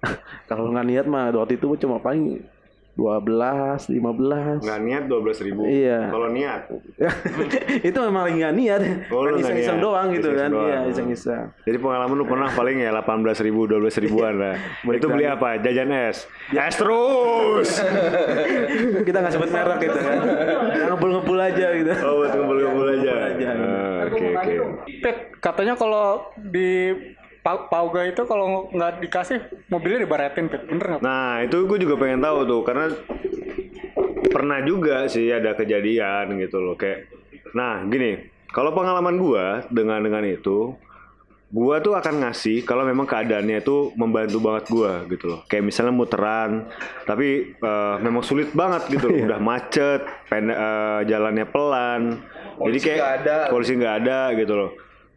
Kalau 0.47 0.67
nggak 0.67 0.83
niat 0.85 1.05
mah 1.05 1.31
waktu 1.31 1.55
itu 1.55 1.67
cuma 1.77 1.95
paling 1.97 2.43
12, 2.93 3.89
15. 3.89 4.61
Nggak 4.61 4.79
niat 4.79 5.03
dua 5.05 5.19
belas 5.19 5.37
ribu. 5.39 5.65
Iya. 5.65 6.13
Kalau 6.13 6.29
niat, 6.29 6.61
itu 7.89 7.97
memang 7.99 8.21
lagi 8.23 8.37
nggak 8.37 8.55
niat. 8.55 8.81
Oh, 9.09 9.25
Kan 9.25 9.33
nggak 9.33 9.41
iseng-iseng 9.41 9.77
niat. 9.77 9.85
doang 9.85 10.07
gitu 10.11 10.29
kan. 10.31 10.49
doang. 10.49 10.63
Iya, 10.63 10.79
iseng-iseng. 10.87 11.45
jadi 11.61 11.77
pengalaman 11.77 12.13
lu 12.13 12.25
pernah 12.25 12.49
paling 12.49 12.77
ya 12.77 12.89
delapan 12.89 13.17
belas 13.19 13.39
ribu, 13.39 13.65
dua 13.65 13.79
belas 13.79 13.97
ribuan 13.97 14.33
lah. 14.37 14.55
itu 14.93 15.07
beli 15.07 15.25
apa? 15.25 15.57
Jajan 15.57 15.89
es. 15.89 16.29
Es 16.49 16.75
terus. 16.75 17.69
Kita 19.07 19.17
nggak 19.19 19.33
sebut 19.33 19.49
merek 19.49 19.79
gitu 19.81 19.97
kan. 19.97 20.17
Ngebul-ngebul 20.87 21.39
aja 21.39 21.67
gitu. 21.73 21.91
Oh 21.99 22.13
buat 22.19 22.31
ngumpul-ngumpul 22.31 22.87
aja. 22.93 23.13
aja. 23.27 23.47
Ah, 23.49 24.05
Oke 24.05 24.21
oke. 24.29 24.53
Pit, 25.01 25.17
katanya 25.39 25.73
kalau 25.73 26.21
di 26.37 26.93
Pa- 27.43 27.67
Pauga 27.67 28.07
itu 28.07 28.23
kalau 28.23 28.71
nggak 28.71 29.03
dikasih 29.03 29.39
mobilnya 29.67 30.07
dibaretin, 30.07 30.47
Pit. 30.47 30.63
Bener 30.63 30.85
nggak? 30.95 31.01
Nah 31.03 31.43
itu 31.43 31.67
gue 31.67 31.77
juga 31.77 31.99
pengen 31.99 32.23
tahu 32.23 32.47
tuh 32.47 32.61
karena 32.63 32.85
pernah 34.31 34.59
juga 34.63 35.05
sih 35.05 35.29
ada 35.29 35.53
kejadian 35.53 36.39
gitu 36.39 36.57
loh 36.57 36.73
kayak. 36.73 37.11
Nah 37.53 37.85
gini, 37.85 38.17
kalau 38.49 38.73
pengalaman 38.73 39.19
gua 39.19 39.61
dengan 39.69 40.01
dengan 40.01 40.25
itu, 40.25 40.73
gua 41.53 41.77
tuh 41.77 41.93
akan 41.93 42.25
ngasih 42.25 42.65
kalau 42.65 42.81
memang 42.81 43.05
keadaannya 43.05 43.61
itu 43.61 43.93
membantu 43.93 44.37
banget 44.41 44.65
gua 44.71 45.05
gitu 45.05 45.25
loh. 45.29 45.39
Kayak 45.45 45.69
misalnya 45.69 45.93
muteran, 45.93 46.71
tapi 47.05 47.53
eh, 47.53 47.95
memang 48.01 48.25
sulit 48.25 48.49
banget 48.55 48.89
gitu 48.89 49.05
loh. 49.05 49.19
Udah 49.29 49.41
macet, 49.43 50.01
pendek 50.31 50.57
eh, 50.57 50.99
jalannya 51.11 51.45
pelan. 51.45 52.01
Jadi 52.23 52.57
Polisi 52.57 52.85
kayak 52.85 52.97
nggak 52.97 53.13
ada. 53.21 53.35
polisi 53.49 53.71
nggak 53.77 53.95
ada 54.01 54.19
gitu 54.33 54.53
loh. 54.55 54.71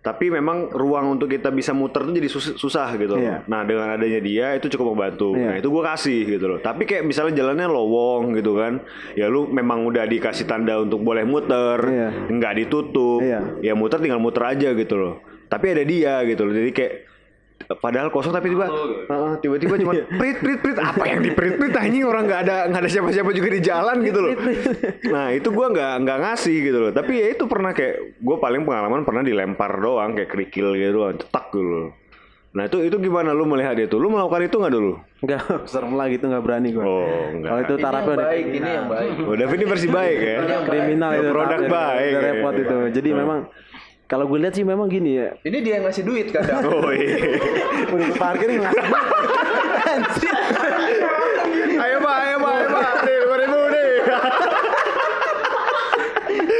Tapi 0.06 0.30
memang 0.30 0.70
ruang 0.70 1.18
untuk 1.18 1.26
kita 1.26 1.50
bisa 1.50 1.74
muter 1.74 2.06
tuh 2.06 2.14
jadi 2.14 2.30
sus- 2.30 2.54
susah 2.54 2.94
gitu 2.94 3.18
loh. 3.18 3.26
Iya. 3.26 3.42
Nah 3.44 3.66
dengan 3.66 3.90
adanya 3.90 4.22
dia 4.22 4.54
itu 4.54 4.70
cukup 4.70 4.94
membantu. 4.94 5.34
Iya. 5.34 5.46
Nah 5.50 5.54
itu 5.58 5.66
gue 5.66 5.82
kasih 5.82 6.20
gitu 6.30 6.46
loh. 6.46 6.58
Tapi 6.62 6.86
kayak 6.86 7.02
misalnya 7.02 7.34
jalannya 7.36 7.66
lowong 7.66 8.38
gitu 8.38 8.54
kan, 8.54 8.78
ya 9.12 9.26
lu 9.26 9.50
memang 9.50 9.82
udah 9.82 10.06
dikasih 10.06 10.46
tanda 10.46 10.78
untuk 10.78 11.02
boleh 11.02 11.26
muter, 11.26 11.82
Iya. 11.82 12.08
nggak 12.30 12.54
ditutup, 12.56 13.18
Iya. 13.18 13.58
ya 13.58 13.74
muter 13.74 13.98
tinggal 13.98 14.22
muter 14.22 14.46
aja 14.46 14.70
gitu 14.70 14.94
loh. 14.94 15.14
Tapi 15.46 15.74
ada 15.74 15.82
dia 15.82 16.22
gitu 16.22 16.46
loh. 16.46 16.54
Jadi 16.54 16.70
kayak 16.70 16.92
padahal 17.66 18.14
kosong 18.14 18.30
tapi 18.30 18.52
tiba 18.52 18.70
Heeh, 19.06 19.32
tiba-tiba 19.42 19.74
cuma 19.80 19.92
prit 20.20 20.38
prit 20.38 20.58
prit 20.62 20.78
apa 20.78 21.02
yang 21.08 21.20
di 21.24 21.30
prit 21.34 21.58
prit 21.58 21.74
anjing 21.74 22.06
orang 22.06 22.30
nggak 22.30 22.40
ada 22.46 22.56
nggak 22.70 22.80
ada 22.86 22.90
siapa-siapa 22.90 23.30
juga 23.34 23.48
di 23.50 23.60
jalan 23.64 23.96
gitu 24.06 24.18
loh. 24.22 24.32
Nah 25.10 25.26
itu 25.34 25.48
gua 25.50 25.66
nggak 25.74 25.92
nggak 26.06 26.18
ngasih 26.22 26.56
gitu 26.62 26.78
loh. 26.78 26.90
Tapi 26.94 27.12
ya 27.18 27.26
itu 27.34 27.44
pernah 27.50 27.74
kayak 27.74 28.22
gue 28.22 28.36
paling 28.38 28.62
pengalaman 28.62 29.02
pernah 29.02 29.22
dilempar 29.26 29.82
doang 29.82 30.14
kayak 30.14 30.30
kerikil 30.30 30.76
gitu 30.78 31.02
doang, 31.02 31.18
cetak 31.18 31.50
gitu 31.50 31.66
loh. 31.66 31.88
Nah 32.56 32.64
itu 32.64 32.78
itu 32.88 32.96
gimana 32.96 33.36
lu 33.36 33.44
melihat 33.44 33.76
itu? 33.76 34.00
Lu 34.00 34.08
melakukan 34.08 34.48
itu 34.48 34.56
nggak 34.56 34.72
dulu? 34.72 34.92
Enggak, 35.20 35.40
serem 35.70 35.92
lah 35.92 36.06
gitu 36.08 36.24
nggak 36.24 36.42
berani 36.46 36.68
gua. 36.72 36.84
Oh 36.88 37.04
enggak. 37.28 37.50
Kalau 37.52 37.60
itu 37.60 37.74
Ini 37.74 37.84
tarafnya 37.84 38.00
yang 38.00 38.16
udah 38.16 38.28
baik, 38.30 38.46
ini 38.46 38.70
yang 38.70 38.88
baik. 38.88 39.10
Oh, 39.20 39.34
David 39.36 39.58
ini 39.60 39.66
versi 39.68 39.88
baik 39.92 40.16
ya. 40.16 40.36
kriminal 40.64 41.10
itu. 41.12 41.28
Produk 41.34 41.60
baik. 41.68 42.10
Udah 42.12 42.22
repot 42.24 42.54
itu. 42.56 42.78
Jadi 42.96 43.08
memang 43.12 43.38
kalau 44.06 44.30
gue 44.30 44.38
lihat 44.38 44.54
sih 44.54 44.62
memang 44.62 44.86
gini 44.86 45.18
ya. 45.18 45.34
Ini 45.42 45.58
dia 45.66 45.82
yang 45.82 45.90
ngasih 45.90 46.06
duit 46.06 46.30
kadang. 46.30 46.62
Oh 46.62 46.94
iya. 46.94 47.42
Udah 47.94 48.06
parkir 48.14 48.54
ngasih. 48.54 48.78
ayo 51.82 51.98
pak, 51.98 52.16
ayo 52.22 52.38
pak, 52.38 52.52
ayo 52.54 52.66
pak. 52.70 53.02
Nih, 53.02 53.18
lima 53.18 53.36
ribu 53.42 53.58
nih. 53.66 53.90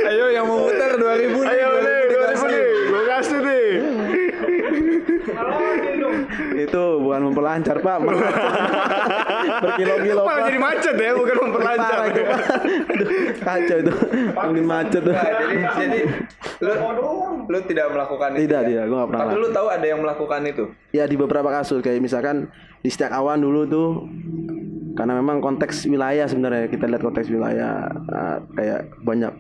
Ayo 0.07 0.31
yang 0.31 0.47
mau 0.47 0.63
muter 0.67 0.95
2000 0.99 1.03
nih. 1.03 1.27
Ayo 1.51 1.71
nih, 1.83 1.99
dua 2.11 2.27
ribu 2.31 2.47
nih. 2.47 2.63
Gue 2.91 3.03
kasih 3.11 3.39
nih. 3.43 3.67
Itu 6.57 6.83
bukan 7.05 7.21
memperlancar 7.31 7.77
pak. 7.85 7.97
Berkilo-kilo 9.63 10.23
Malah 10.25 10.37
pak. 10.41 10.47
jadi 10.49 10.59
macet 10.59 10.97
ya, 10.97 11.11
bukan 11.13 11.37
memperlancar. 11.49 11.91
Parah 11.93 12.07
itu. 12.09 12.23
Aduh, 12.89 13.09
Kacau 13.37 13.77
itu. 13.85 13.93
Ini 14.33 14.63
macet 14.65 15.03
tuh. 15.05 15.15
Nah, 15.15 15.31
jadi 15.37 15.57
jadi 15.77 15.99
lu 16.65 16.73
lu 17.47 17.59
tidak 17.69 17.87
melakukan 17.93 18.29
itu. 18.35 18.41
Tidak 18.49 18.63
ya? 18.65 18.69
dia, 18.69 18.83
gue 18.89 18.97
nggak 18.97 19.11
pernah. 19.13 19.25
Tapi 19.29 19.37
lu 19.39 19.49
tahu 19.53 19.67
ada 19.71 19.87
yang 19.87 20.01
melakukan 20.03 20.41
itu. 20.49 20.65
Ya 20.91 21.05
di 21.07 21.17
beberapa 21.21 21.49
kasus 21.53 21.79
kayak 21.85 22.01
misalkan 22.03 22.51
di 22.81 22.91
setiap 22.91 23.15
awan 23.15 23.43
dulu 23.43 23.61
tuh 23.69 23.89
karena 24.97 25.13
memang 25.21 25.45
konteks 25.45 25.85
wilayah 25.87 26.25
sebenarnya 26.25 26.73
kita 26.73 26.89
lihat 26.89 27.03
konteks 27.05 27.29
wilayah 27.29 27.85
uh, 28.09 28.41
kayak 28.57 28.89
banyak 29.05 29.33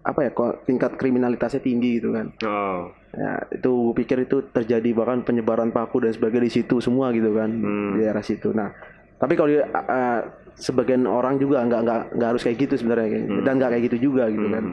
apa 0.00 0.20
ya 0.22 0.30
ko- 0.30 0.58
tingkat 0.62 0.94
kriminalitasnya 0.94 1.60
tinggi 1.60 1.98
gitu 1.98 2.10
kan. 2.10 2.32
Oh. 2.42 2.90
Ya 3.10 3.42
itu 3.50 3.72
pikir 3.92 4.22
itu 4.22 4.46
terjadi 4.46 4.90
bahkan 4.92 5.20
penyebaran 5.20 5.68
paku 5.68 6.00
dan 6.00 6.10
sebagainya 6.10 6.46
di 6.46 6.54
situ 6.54 6.78
semua 6.78 7.10
gitu 7.10 7.30
kan 7.32 7.50
di 7.92 8.00
daerah 8.00 8.20
situ. 8.20 8.50
Nah 8.50 8.70
tapi 9.16 9.34
kalau 9.34 9.48
di, 9.48 9.58
uh, 9.58 10.20
sebagian 10.54 11.04
orang 11.04 11.36
juga 11.36 11.60
nggak 11.60 11.80
nggak 11.80 12.00
nggak 12.14 12.28
harus 12.28 12.42
kayak 12.42 12.58
gitu 12.60 12.74
sebenarnya 12.76 13.08
kayak- 13.10 13.28
dan 13.42 13.52
nggak 13.56 13.70
kayak 13.70 13.84
gitu 13.86 13.96
juga 14.08 14.24
gitu 14.28 14.46
kan. 14.46 14.64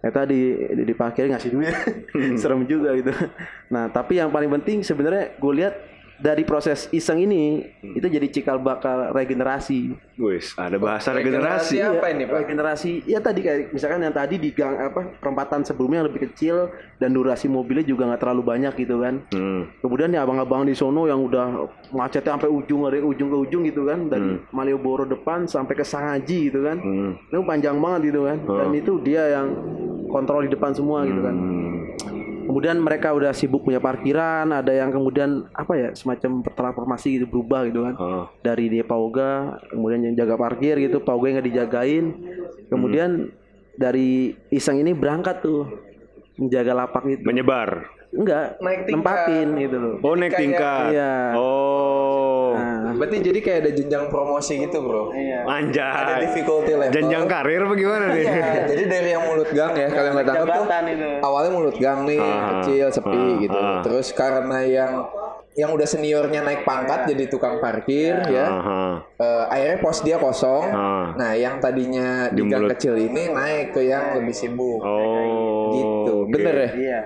Ya 0.00 0.10
tadi 0.10 0.38
di, 0.74 0.82
di 0.84 0.94
parkir 0.94 1.26
ngasih 1.26 1.50
duit 1.50 1.74
serem 2.40 2.64
juga 2.64 2.92
gitu. 2.92 3.12
Nah 3.68 3.88
tapi 3.88 4.16
yang 4.16 4.28
paling 4.28 4.52
penting 4.52 4.80
sebenarnya 4.80 5.34
gue 5.34 5.52
lihat 5.54 5.74
dari 6.14 6.46
proses 6.46 6.86
iseng 6.94 7.18
ini 7.26 7.66
itu 7.82 8.06
jadi 8.06 8.26
cikal 8.30 8.62
bakal 8.62 9.10
regenerasi. 9.10 9.94
Wis, 10.14 10.54
ada 10.54 10.78
bahasa 10.78 11.10
Regenerasi 11.10 11.82
regenerasi. 11.82 11.98
apa 11.98 12.06
ini, 12.14 12.22
Pak? 12.30 12.38
Regenerasi 12.46 12.90
ya 13.10 13.18
tadi 13.18 13.40
kayak 13.42 13.74
misalkan 13.74 14.06
yang 14.06 14.14
tadi 14.14 14.38
di 14.38 14.54
gang 14.54 14.78
apa 14.78 15.18
perempatan 15.18 15.66
sebelumnya 15.66 16.02
yang 16.02 16.08
lebih 16.10 16.30
kecil 16.30 16.70
dan 17.02 17.10
durasi 17.10 17.50
mobilnya 17.50 17.82
juga 17.82 18.06
nggak 18.06 18.22
terlalu 18.22 18.42
banyak 18.46 18.72
gitu 18.78 19.02
kan. 19.02 19.26
Hmm. 19.34 19.66
Kemudian 19.82 20.14
ya 20.14 20.22
abang-abang 20.22 20.62
di 20.62 20.74
sono 20.78 21.10
yang 21.10 21.18
udah 21.18 21.66
macetnya 21.90 22.38
sampai 22.38 22.50
ujung 22.50 22.86
dari 22.86 23.02
ujung 23.02 23.28
ke 23.28 23.38
ujung 23.50 23.62
gitu 23.66 23.82
kan 23.90 24.06
dari 24.06 24.38
Malioboro 24.54 25.04
depan 25.04 25.50
sampai 25.50 25.74
ke 25.74 25.82
Sangaji 25.82 26.54
gitu 26.54 26.62
kan. 26.62 26.78
Hmm. 26.78 27.18
Itu 27.28 27.42
panjang 27.42 27.76
banget 27.82 28.14
gitu 28.14 28.30
kan. 28.30 28.38
Dan 28.46 28.68
itu 28.70 28.92
dia 29.02 29.34
yang 29.34 29.50
kontrol 30.14 30.46
di 30.46 30.50
depan 30.54 30.70
semua 30.70 31.02
gitu 31.02 31.20
kan. 31.20 31.34
Hmm. 31.34 31.83
Kemudian 32.44 32.76
mereka 32.78 33.16
udah 33.16 33.32
sibuk 33.32 33.64
punya 33.64 33.80
parkiran, 33.80 34.48
ada 34.52 34.70
yang 34.70 34.92
kemudian 34.92 35.48
apa 35.56 35.72
ya 35.74 35.88
semacam 35.96 36.44
transformasi 36.44 37.18
gitu 37.20 37.26
berubah 37.26 37.64
gitu 37.68 37.80
kan. 37.88 37.94
Oh. 37.96 38.24
Dari 38.44 38.68
dia 38.68 38.84
Pauga, 38.84 39.58
kemudian 39.72 40.04
yang 40.04 40.14
jaga 40.14 40.36
parkir 40.36 40.76
gitu, 40.78 41.00
Pauga 41.00 41.32
yang 41.32 41.36
nggak 41.40 41.48
dijagain. 41.48 42.04
Kemudian 42.68 43.32
dari 43.74 44.36
iseng 44.52 44.78
ini 44.84 44.92
berangkat 44.94 45.42
tuh 45.42 45.66
menjaga 46.38 46.72
lapak 46.74 47.04
itu. 47.10 47.24
Menyebar. 47.24 47.90
Enggak, 48.14 48.62
Naik 48.62 48.86
tingkat. 48.86 48.94
nempatin 48.94 49.48
gitu 49.58 49.76
loh. 49.82 49.94
Oh, 50.06 50.14
naik 50.14 50.38
tingkat. 50.38 50.94
Iya. 50.94 51.34
Oh. 51.34 52.43
Berarti 53.04 53.20
jadi 53.20 53.38
kayak 53.38 53.58
ada 53.60 53.70
jenjang 53.70 54.04
promosi 54.08 54.56
gitu, 54.58 54.80
Bro. 54.80 55.12
Ada 55.12 55.44
Anjay. 55.44 56.24
difficulty 56.24 56.72
level. 56.72 56.88
Jenjang 56.90 57.24
karir 57.28 57.62
bagaimana 57.62 58.04
nih? 58.10 58.24
Iya, 58.24 58.48
jadi 58.64 58.82
dari 58.88 59.08
yang 59.12 59.22
mulut 59.28 59.50
gang 59.52 59.76
ya, 59.76 59.88
kalau 59.88 60.06
yang 60.08 60.16
nggak 60.16 60.24
tangkap 60.26 60.46
tuh 60.48 60.64
itu. 60.88 61.08
awalnya 61.20 61.50
mulut 61.52 61.76
gang 61.76 62.00
nih, 62.02 62.16
Ah, 62.16 62.40
kecil, 62.64 62.86
sepi 62.88 63.12
ah, 63.12 63.32
gitu. 63.38 63.58
ah. 63.58 63.80
Terus 63.84 64.06
karena 64.10 64.58
yang 64.64 64.92
yang 65.54 65.70
udah 65.70 65.86
seniornya 65.86 66.42
naik 66.42 66.64
pangkat 66.64 67.06
jadi 67.06 67.28
tukang 67.28 67.60
parkir 67.60 68.24
ya. 68.26 68.46
Eh, 69.14 69.44
akhirnya 69.46 69.78
pos 69.78 70.00
dia 70.00 70.16
kosong. 70.16 70.64
Ah. 70.66 71.12
Nah, 71.14 71.36
yang 71.36 71.60
tadinya 71.60 72.32
di, 72.32 72.40
Di 72.40 72.48
gang 72.48 72.64
mulut. 72.64 72.72
kecil 72.74 72.96
ini 72.96 73.28
naik 73.28 73.70
ke 73.70 73.84
yang 73.84 74.16
lebih 74.16 74.32
sibuk. 74.32 74.80
Oh. 74.80 75.70
gitu. 75.70 76.16
Bener 76.32 76.54
ya? 76.56 76.70
Iya. 76.72 77.00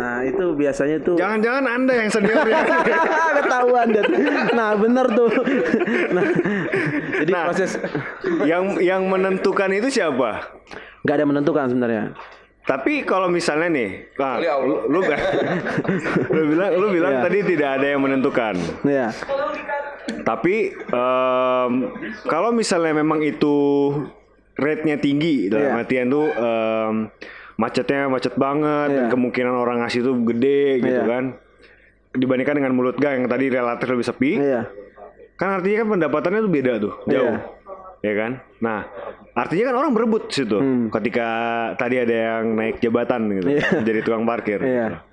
Nah, 0.00 0.24
itu 0.24 0.56
biasanya 0.56 0.96
tuh 0.98 1.14
Jangan-jangan 1.14 1.64
Anda 1.68 1.92
yang 1.94 2.08
senior 2.08 2.46
ya. 2.48 2.64
ketahuan 3.36 3.86
Dan. 3.92 4.04
Nah, 4.50 4.72
bener 4.72 5.06
tuh. 5.12 5.28
Nah, 6.10 6.24
jadi 7.20 7.30
Nah. 7.30 7.44
proses 7.44 7.76
yang 8.42 8.80
yang 8.80 9.04
menentukan 9.04 9.68
itu 9.70 9.92
siapa? 9.92 10.56
nggak 11.00 11.16
ada 11.16 11.24
menentukan 11.24 11.64
sebenarnya. 11.66 12.04
Tapi 12.60 13.02
kalau 13.02 13.26
misalnya 13.26 13.68
nih, 13.68 13.88
nah, 14.14 14.36
lu, 14.60 14.84
lu, 14.86 15.00
lu 16.34 16.42
bilang 16.46 16.70
lu 16.76 16.86
bilang 16.88 17.12
Iya. 17.14 17.22
tadi 17.24 17.38
tidak 17.46 17.68
ada 17.76 17.86
yang 17.88 18.00
menentukan. 18.00 18.54
Iya. 18.82 19.08
Tapi 20.22 20.54
em, 20.76 21.72
kalau 22.24 22.52
misalnya 22.52 22.92
memang 22.94 23.20
itu 23.20 23.56
rate-nya 24.54 24.96
tinggi 24.96 25.48
dalam 25.48 25.72
Iya. 25.72 25.78
artian 25.78 26.06
tuh 26.06 26.26
em, 26.28 26.94
macetnya 27.60 28.08
macet 28.08 28.34
banget 28.34 28.88
dan 28.88 29.04
Iya. 29.06 29.12
kemungkinan 29.12 29.52
orang 29.52 29.84
ngasih 29.84 30.00
itu 30.00 30.12
gede 30.26 30.62
gitu 30.80 30.96
Iya. 30.96 31.06
kan. 31.06 31.24
dibandingkan 32.10 32.58
dengan 32.58 32.74
mulut 32.74 32.96
gang 32.96 33.22
yang 33.22 33.28
tadi 33.28 33.46
relatif 33.46 33.86
lebih 33.86 34.02
sepi 34.02 34.32
Iya. 34.34 34.66
kan 35.36 35.54
artinya 35.54 35.76
kan 35.78 35.88
pendapatannya 35.94 36.40
tuh 36.40 36.50
beda 36.50 36.72
tuh 36.76 36.92
jauh 37.06 37.22
Iya. 37.22 37.38
ya 38.02 38.12
kan 38.16 38.32
nah 38.58 38.80
artinya 39.32 39.70
kan 39.70 39.76
orang 39.76 39.92
berebut 39.92 40.26
situ 40.28 40.58
ketika 40.90 41.28
tadi 41.76 41.96
ada 41.96 42.10
yang 42.34 42.44
naik 42.52 42.80
jabatan 42.80 43.30
gitu 43.32 43.46
Hmm. 43.46 43.54
Iya. 43.54 43.66
jadi 43.86 43.98
tukang 44.00 44.24
parkir 44.24 44.58
Iya. 44.58 45.06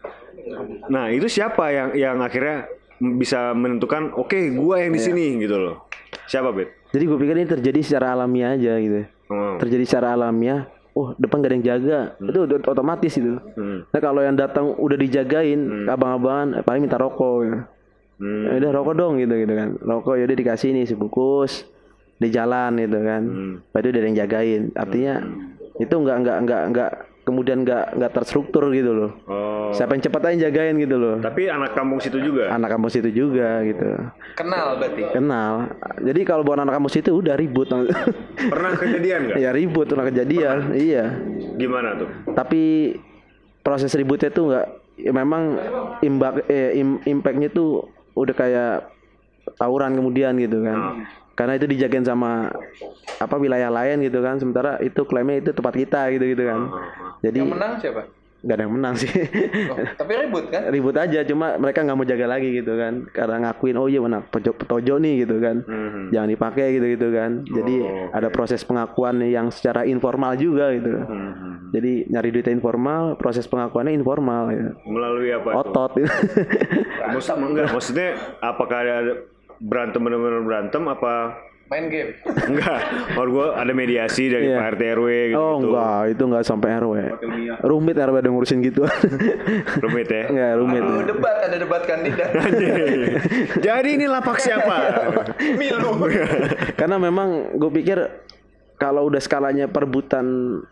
nah 0.88 1.12
itu 1.12 1.28
siapa 1.28 1.70
yang 1.70 1.90
yang 1.94 2.18
akhirnya 2.18 2.66
bisa 2.98 3.54
menentukan 3.54 4.16
oke 4.16 4.34
gua 4.52 4.82
yang 4.82 4.90
di 4.90 4.98
Iya. 4.98 5.06
sini 5.06 5.26
gitu 5.38 5.54
loh 5.56 5.86
siapa 6.26 6.50
bet 6.50 6.74
Jadi 6.88 7.04
gue 7.04 7.18
pikir 7.20 7.36
ini 7.36 7.46
terjadi 7.46 7.80
secara 7.84 8.16
alamiah 8.16 8.56
aja 8.56 8.80
gitu. 8.80 9.04
Hmm. 9.28 9.60
Terjadi 9.60 9.84
secara 9.84 10.16
alamiah. 10.16 10.72
Oh 10.98 11.14
depan 11.22 11.46
gak 11.46 11.50
ada 11.54 11.56
yang 11.62 11.68
jaga. 11.68 12.00
Itu 12.18 12.40
udah 12.50 12.58
otomatis 12.66 13.14
itu. 13.14 13.38
Hmm. 13.54 13.86
Nah 13.86 14.00
kalau 14.02 14.26
yang 14.26 14.34
datang 14.34 14.74
udah 14.82 14.98
dijagain, 14.98 15.86
abang-abangan 15.86 16.58
eh, 16.58 16.64
paling 16.66 16.90
minta 16.90 16.98
rokok. 16.98 17.38
Ya. 17.46 17.70
Hmm. 18.18 18.50
Ya 18.50 18.52
udah 18.66 18.72
rokok 18.82 18.94
dong 18.98 19.14
gitu 19.22 19.38
gitu 19.38 19.54
kan. 19.54 19.78
Rokok 19.78 20.18
ya 20.18 20.26
udah 20.26 20.38
dikasih 20.42 20.74
nih 20.74 20.90
sebungkus 20.90 21.70
di 22.18 22.34
jalan 22.34 22.82
gitu 22.82 22.98
kan. 23.06 23.22
Hmm. 23.30 23.54
Berarti 23.70 23.88
udah 23.94 24.00
ada 24.02 24.08
yang 24.10 24.18
jagain. 24.18 24.62
Artinya 24.74 25.14
itu 25.78 25.94
nggak 25.94 26.18
nggak 26.26 26.38
nggak 26.50 26.62
nggak 26.74 26.92
kemudian 27.28 27.62
nggak 27.62 28.00
nggak 28.00 28.12
terstruktur 28.16 28.72
gitu 28.72 28.96
loh. 28.96 29.12
oh 29.28 29.76
Siapa 29.76 29.94
yang 29.94 30.02
cepat 30.02 30.22
aja 30.24 30.32
yang 30.32 30.42
jagain 30.48 30.76
gitu 30.80 30.96
loh. 30.96 31.16
tapi 31.20 31.52
anak 31.52 31.76
kampung 31.76 32.00
situ 32.00 32.18
juga 32.18 32.48
Anak 32.48 32.72
kampus 32.72 33.04
itu 33.04 33.12
juga 33.12 33.60
gitu. 33.62 33.84
Kenal 34.34 34.80
berarti. 34.80 35.04
Kenal. 35.12 35.54
Jadi 36.00 36.22
kalau 36.24 36.48
buat 36.48 36.56
anak 36.56 36.80
kampus 36.80 36.96
itu 36.98 37.12
udah 37.12 37.36
ribut. 37.36 37.68
pernah 38.54 38.72
kejadian 38.74 39.20
nggak 39.28 39.38
ya 39.38 39.52
ribut 39.52 39.86
pernah 39.86 40.08
kejadian. 40.08 40.72
Iya. 40.72 41.06
gimana 41.58 42.00
tuh 42.00 42.08
Tapi 42.32 42.96
proses 43.60 43.92
ributnya 43.92 44.32
tuh 44.32 44.44
nggak 44.48 44.66
ya 44.98 45.12
memang 45.12 45.60
imbak 46.00 46.48
eh, 46.48 46.80
im- 46.80 47.04
impactnya 47.04 47.52
tuh 47.52 47.86
udah 48.16 48.34
kayak 48.34 48.88
tawuran 49.56 49.94
kemudian 49.94 50.40
gitu 50.40 50.64
kan. 50.64 51.04
Karena 51.38 51.54
itu 51.54 51.70
dijagain 51.70 52.02
sama 52.02 52.50
apa 53.18 53.36
wilayah 53.38 53.70
lain 53.70 54.02
gitu 54.02 54.24
kan. 54.24 54.40
Sementara 54.40 54.80
itu 54.80 55.04
klaimnya 55.04 55.38
itu 55.38 55.52
tempat 55.52 55.76
kita 55.76 56.10
gitu 56.10 56.26
gitu 56.34 56.44
kan. 56.46 56.62
Jadi 57.28 57.38
Yang 57.38 57.52
menang 57.52 57.74
siapa? 57.78 58.04
nggak 58.38 58.54
ada 58.54 58.64
yang 58.64 58.76
menang 58.76 58.94
sih. 58.96 59.10
Oh, 59.68 59.78
tapi 59.98 60.12
ribut 60.16 60.46
kan? 60.48 60.70
ribut 60.70 60.94
aja 60.94 61.26
cuma 61.26 61.58
mereka 61.58 61.82
nggak 61.82 61.98
mau 61.98 62.06
jaga 62.06 62.30
lagi 62.30 62.54
gitu 62.54 62.70
kan 62.72 63.10
karena 63.10 63.36
ngakuin 63.44 63.76
oh 63.76 63.90
iya 63.90 63.98
benar 63.98 64.30
pojok 64.30 64.56
petojo 64.56 65.02
nih 65.02 65.26
gitu 65.26 65.42
kan 65.42 65.66
Mhm. 65.66 66.14
jangan 66.14 66.30
dipakai 66.30 66.68
gitu 66.72 66.88
gitu 66.88 67.08
kan 67.10 67.42
jadi 67.44 67.76
Oh, 67.82 68.14
ada 68.14 68.30
proses 68.30 68.62
pengakuan 68.62 69.26
yang 69.26 69.50
secara 69.50 69.84
informal 69.84 70.38
juga 70.38 70.70
gitu 70.70 70.86
Mhm. 70.94 71.74
jadi 71.74 71.92
nyari 72.08 72.30
duitnya 72.30 72.54
informal 72.54 73.18
proses 73.18 73.44
pengakuannya 73.44 73.98
informal 73.98 74.44
ya 74.48 74.70
melalui 74.86 75.34
apa 75.34 75.50
otot 75.58 75.92
Maksud, 77.10 77.42
enggak, 77.42 77.74
maksudnya 77.74 78.10
apakah 78.38 78.78
ada 78.78 79.14
berantem 79.58 79.98
benar-benar 79.98 80.46
berantem 80.46 80.84
apa 80.86 81.42
Main 81.68 81.86
game. 81.88 82.16
enggak? 82.50 82.80
Menurut 83.12 83.30
gua 83.30 83.48
ada 83.56 83.72
mediasi 83.72 84.28
dari 84.28 84.48
Iya. 84.48 84.56
Pak 84.58 84.68
RT 84.72 84.82
RW 84.94 85.08
gitu. 85.28 85.38
oh 85.38 85.56
enggak 85.58 86.02
itu 86.10 86.24
enggak 86.24 86.44
sampai 86.44 86.70
RW 86.74 86.94
rumit 87.62 87.96
RW 87.98 88.16
ada 88.16 88.30
ngurusin 88.30 88.60
gitu 88.62 88.88
Rumit 89.78 90.08
ya. 90.08 90.24
enggak 90.28 90.52
rumit 90.56 90.80
Oh, 90.80 91.04
debat 91.04 91.38
ada 91.42 91.58
debat 91.58 91.84
kandidat. 91.84 92.30
Jadi 93.60 93.90
ini 93.94 94.06
lapak 94.06 94.38
siapa? 94.38 94.76
Milu. 95.60 95.92
karena 96.74 96.96
memang 96.98 97.30
gue 97.54 97.72
pikir 97.74 97.98
kalau 98.76 99.04
udah 99.04 99.18
skalanya 99.18 99.66
perebutan 99.66 100.26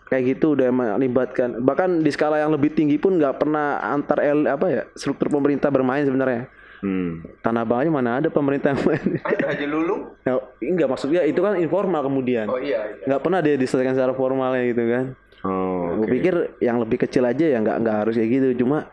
kayak 0.06 0.38
gitu 0.38 0.54
udah 0.54 0.70
melibatkan 0.70 1.58
bahkan 1.60 2.00
di 2.00 2.10
skala 2.10 2.38
yang 2.38 2.54
lebih 2.54 2.70
tinggi 2.72 2.96
pun 2.96 3.18
nggak 3.18 3.36
pernah 3.36 3.82
antar 3.82 4.22
el 4.22 4.46
apa 4.46 4.66
ya 4.70 4.82
struktur 4.94 5.28
pemerintah 5.28 5.68
bermain 5.68 6.06
sebenarnya 6.06 6.46
Hmm. 6.86 7.26
tanah 7.42 7.66
abangnya 7.66 7.90
mana 7.90 8.22
ada 8.22 8.30
pemerintah 8.30 8.78
yang 8.78 8.82
main 8.86 9.06
Ada 9.34 9.46
Haji 9.50 9.66
Lulu. 9.66 9.96
ya, 10.22 10.38
enggak 10.62 10.86
maksudnya 10.86 11.26
itu 11.26 11.42
kan 11.42 11.58
informal 11.58 12.06
kemudian 12.06 12.46
Oh 12.46 12.62
iya. 12.62 12.94
iya. 12.94 13.06
nggak 13.10 13.22
pernah 13.26 13.42
dia 13.42 13.58
diselesaikan 13.58 13.98
secara 13.98 14.14
formalnya 14.14 14.70
gitu 14.70 14.86
kan 14.86 15.06
Oh, 15.42 15.98
gue 15.98 16.06
oke. 16.06 16.14
pikir 16.14 16.36
yang 16.58 16.78
lebih 16.78 17.02
kecil 17.02 17.22
aja 17.22 17.46
ya 17.46 17.58
nggak 17.58 17.78
nggak 17.82 17.96
harus 18.02 18.14
kayak 18.14 18.30
gitu 18.30 18.62
cuma 18.62 18.86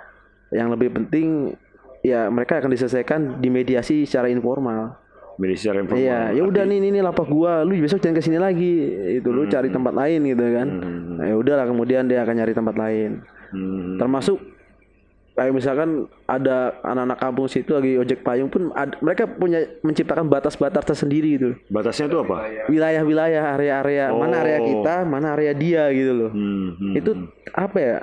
yang 0.48 0.68
lebih 0.68 0.88
penting 0.88 1.56
ya 2.00 2.28
mereka 2.28 2.60
akan 2.60 2.72
diselesaikan 2.72 3.20
di 3.38 3.48
mediasi 3.48 4.08
secara 4.08 4.28
informal 4.28 4.96
Mediasi 5.32 5.64
secara 5.64 5.80
informal. 5.80 6.04
Iya, 6.04 6.20
ya 6.36 6.42
udah 6.44 6.62
nih 6.68 6.76
nih 6.76 6.90
nih 6.92 7.02
lapak 7.02 7.24
gua, 7.24 7.64
lu 7.64 7.72
besok 7.80 8.04
jangan 8.04 8.20
ke 8.20 8.22
sini 8.22 8.36
lagi. 8.36 8.72
Itu 9.16 9.32
lu 9.32 9.48
cari 9.48 9.72
tempat 9.72 9.96
lain 9.96 10.28
gitu 10.28 10.44
kan. 10.44 10.68
Nah, 11.16 11.24
ya 11.24 11.34
udahlah 11.40 11.64
kemudian 11.64 12.04
dia 12.04 12.20
akan 12.20 12.34
nyari 12.36 12.52
tempat 12.52 12.76
lain. 12.76 13.24
Hmm. 13.48 13.96
Termasuk 13.96 14.36
kayak 15.32 15.52
misalkan 15.52 15.88
ada 16.22 16.76
anak-anak 16.82 17.18
kampung 17.18 17.46
situ 17.46 17.72
lagi 17.72 17.96
ojek 17.96 18.20
payung 18.20 18.46
pun 18.46 18.68
ad- 18.70 19.00
mereka 19.00 19.24
punya 19.24 19.64
menciptakan 19.80 20.26
batas-batas 20.26 20.84
tersendiri 20.84 21.28
gitu. 21.34 21.50
Batasnya 21.66 22.06
itu 22.06 22.18
apa? 22.18 22.36
Wilayah-wilayah, 22.66 23.56
area-area 23.56 24.04
mana 24.10 24.36
area 24.38 24.58
Oh. 24.58 24.66
kita, 24.66 24.94
mana 25.02 25.32
area 25.32 25.52
dia 25.52 25.88
gitu 25.90 26.12
loh. 26.12 26.30
Hmm, 26.30 26.68
hmm. 26.74 26.92
Itu 26.94 27.10
apa 27.50 27.78
ya? 27.78 27.96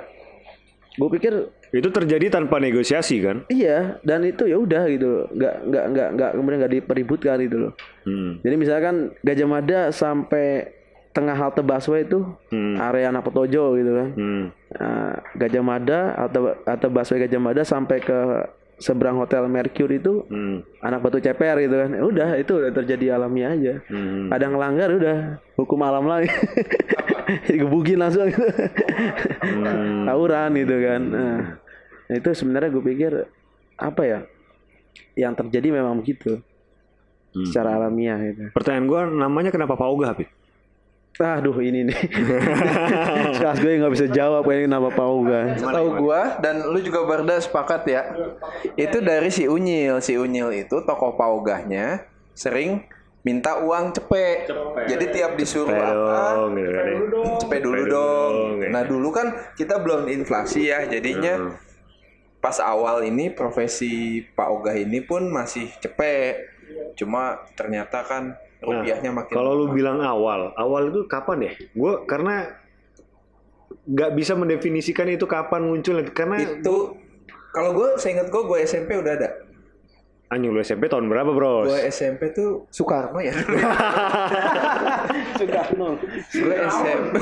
Gue 0.92 1.10
pikir 1.12 1.34
Itu 1.70 1.86
terjadi 1.88 2.34
tanpa 2.34 2.58
negosiasi 2.58 3.22
kan? 3.22 3.46
iya 3.46 4.02
dan 4.02 4.26
itu 4.26 4.42
ya 4.42 4.58
udah 4.58 4.90
gitu 4.90 5.30
nggak 5.30 5.54
nggak 5.62 5.84
nggak 5.86 6.08
nggak 6.10 6.30
kemudian 6.34 6.58
nggak 6.58 6.74
dipeributkan 6.76 7.38
gitu 7.38 7.56
loh. 7.60 7.72
Hmm. 8.02 8.42
Jadi 8.42 8.54
misalkan 8.58 8.94
Gajah 9.22 9.46
Mada 9.46 9.80
sampai 9.90 10.66
tengah 11.10 11.30
halte 11.32 11.62
busway 11.62 12.02
itu 12.02 12.26
Hmm. 12.50 12.74
area 12.76 13.06
anak 13.08 13.22
Petojo 13.22 13.78
gitu 13.78 13.90
kan. 13.92 14.08
Hmm. 14.12 14.44
Nah, 14.70 15.18
Gajah 15.34 15.64
Mada 15.64 16.00
atau 16.14 16.54
atau 16.62 16.88
busway 16.88 17.26
Gajah 17.26 17.42
Mada 17.42 17.62
sampai 17.66 17.98
ke 17.98 18.18
seberang 18.78 19.18
hotel 19.18 19.44
Mercury 19.44 20.00
itu 20.00 20.24
Hmm. 20.24 20.64
anak 20.80 21.02
batu 21.02 21.18
ceper 21.18 21.58
gitu 21.60 21.74
kan. 21.74 21.90
Ya 21.92 22.02
udah 22.02 22.28
itu 22.38 22.52
udah 22.54 22.70
terjadi 22.72 23.18
alamiah 23.18 23.52
aja. 23.52 23.74
Hmm. 23.90 24.30
Ada 24.30 24.46
yang 24.46 24.54
ngelanggar 24.56 24.88
udah 24.94 25.16
hukum 25.58 25.80
alam 25.82 26.06
lagi. 26.06 26.30
Digebukin 27.50 27.98
langsung 27.98 28.30
gitu. 28.30 28.40
Hmm. 29.42 30.06
Tawuran 30.06 30.50
gitu 30.56 30.76
kan. 30.80 31.02
Nah, 31.02 31.38
itu 32.08 32.30
sebenarnya 32.32 32.70
gue 32.70 32.84
pikir 32.84 33.12
apa 33.76 34.02
ya? 34.02 34.18
Yang 35.18 35.34
terjadi 35.44 35.68
memang 35.76 35.98
begitu. 36.00 36.40
Hmm. 37.30 37.46
Secara 37.46 37.78
alamiah 37.78 38.18
gitu. 38.22 38.50
Pertanyaan 38.50 38.86
gua 38.90 39.02
namanya 39.06 39.54
kenapa 39.54 39.78
Pak 39.78 39.86
Oga, 39.86 40.10
Pit? 40.18 40.26
Aduh 41.16 41.58
ini 41.58 41.84
nih. 41.84 42.00
Kelas 43.36 43.58
gue 43.58 43.72
nggak 43.76 43.92
bisa 43.92 44.06
jawab 44.06 44.42
kayak 44.42 44.66
nama 44.66 44.88
Pak 44.88 45.08
Uga. 45.10 45.40
Tahu 45.54 45.88
gua 45.98 46.38
dan 46.38 46.64
lu 46.64 46.78
juga 46.78 47.04
Barda 47.04 47.36
sepakat 47.36 47.82
ya. 47.84 48.02
Itu 48.72 49.00
dari 49.00 49.28
si 49.28 49.44
Unyil. 49.44 49.98
Si 49.98 50.14
Unyil 50.14 50.48
itu 50.56 50.80
tokoh 50.80 51.12
paugahnya 51.14 52.08
sering 52.32 52.88
minta 53.20 53.60
uang 53.60 53.92
cepet. 53.92 54.48
Jadi 54.86 55.04
tiap 55.12 55.36
disuruh 55.36 55.68
Cepet 55.68 55.84
apa, 55.84 56.16
dong, 56.32 56.50
gitu 56.54 56.70
kan 56.70 56.84
ya. 56.86 56.96
cepet 57.36 57.60
dulu 57.60 57.74
Cepet 57.76 57.92
dong. 57.92 58.32
dong, 58.32 58.54
ya. 58.56 58.68
Nah 58.70 58.82
dulu 58.82 59.08
kan 59.10 59.26
kita 59.54 59.74
belum 59.76 60.08
inflasi 60.08 60.60
ya, 60.66 60.88
jadinya 60.88 61.34
Hmm. 61.36 61.52
pas 62.40 62.56
awal 62.56 63.04
ini 63.04 63.28
profesi 63.28 64.24
Pak 64.24 64.48
Ogah 64.48 64.72
ini 64.72 65.04
pun 65.04 65.28
masih 65.28 65.68
cepet. 65.76 66.48
Cuma 66.96 67.44
ternyata 67.52 68.00
kan 68.00 68.40
rupiahnya 68.60 69.10
makin 69.10 69.32
Kalau 69.32 69.52
lu 69.54 69.66
bilang 69.70 69.98
awal, 69.98 70.52
awal 70.54 70.88
itu 70.88 71.04
kapan 71.04 71.48
ya? 71.48 71.52
Gue 71.72 72.04
karena 72.04 72.52
nggak 73.82 74.10
bisa 74.12 74.32
mendefinisikan 74.34 75.08
itu 75.08 75.24
kapan 75.24 75.64
muncul 75.64 75.98
karena 76.06 76.36
itu 76.38 76.76
kalau 77.50 77.70
gue 77.72 77.88
seingat 77.96 78.28
gue 78.28 78.42
gue 78.44 78.58
SMP 78.62 78.94
udah 78.94 79.14
ada 79.14 79.30
anjing 80.28 80.54
lu 80.54 80.60
SMP 80.60 80.86
tahun 80.86 81.10
berapa, 81.10 81.26
Bros? 81.26 81.66
gue 81.66 81.80
SMP 81.90 82.30
tuh 82.30 82.70
Soekarno 82.70 83.18
ya 83.18 83.34
Soekarno. 85.38 85.98
gue 86.30 86.54
SMP 86.70 87.12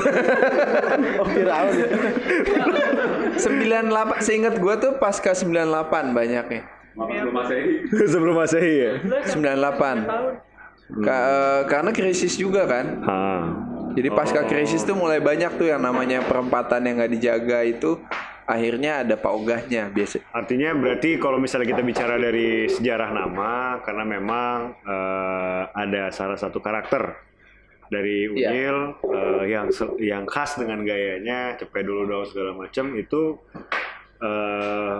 Oh 1.17 1.25
Firaun 1.25 1.73
ya. 1.73 1.87
98 3.33 4.21
seingat 4.21 4.55
gue 4.57 4.75
tuh 4.77 4.91
pasca 4.97 5.33
98 5.33 6.13
banyaknya 6.13 6.61
Sebelum 6.91 7.31
masehi. 7.31 7.73
Sebelum 8.05 8.35
Masehi 8.35 8.73
ya? 8.75 8.91
98 9.31 10.48
Ka- 10.89 11.05
eh, 11.05 11.61
karena 11.69 11.91
krisis 11.91 12.33
juga 12.33 12.65
kan. 12.65 12.85
Ha. 13.01 13.17
jadi 13.89 14.09
pasca 14.09 14.45
krisis 14.45 14.85
tuh 14.85 14.93
mulai 14.93 15.17
banyak 15.17 15.57
tuh 15.57 15.65
yang 15.65 15.81
namanya 15.81 16.21
perempatan 16.21 16.85
yang 16.85 17.01
nggak 17.01 17.09
dijaga 17.09 17.65
itu 17.65 17.97
akhirnya 18.45 19.05
ada 19.05 19.13
paugahnya 19.13 19.89
biasa. 19.89 20.25
Artinya 20.29 20.73
berarti 20.73 21.17
kalau 21.17 21.37
misalnya 21.37 21.69
kita 21.69 21.81
bicara 21.81 22.17
dari 22.17 22.65
sejarah 22.65 23.09
nama, 23.09 23.77
karena 23.81 24.03
memang 24.03 24.57
eh, 24.81 25.61
ada 25.69 26.09
salah 26.09 26.37
satu 26.37 26.57
karakter 26.57 27.17
dari. 27.89 28.29
Unyil 28.29 28.77
eh, 29.09 29.43
yang 29.49 29.69
se- 29.69 29.97
yang 30.01 30.25
khas 30.25 30.57
dengan 30.57 30.81
gayanya 30.81 31.57
cepet 31.57 31.81
dulu 31.85 32.05
dong 32.05 32.25
segala 32.29 32.57
macam 32.57 32.93
itu 32.93 33.37
eh, 34.21 34.95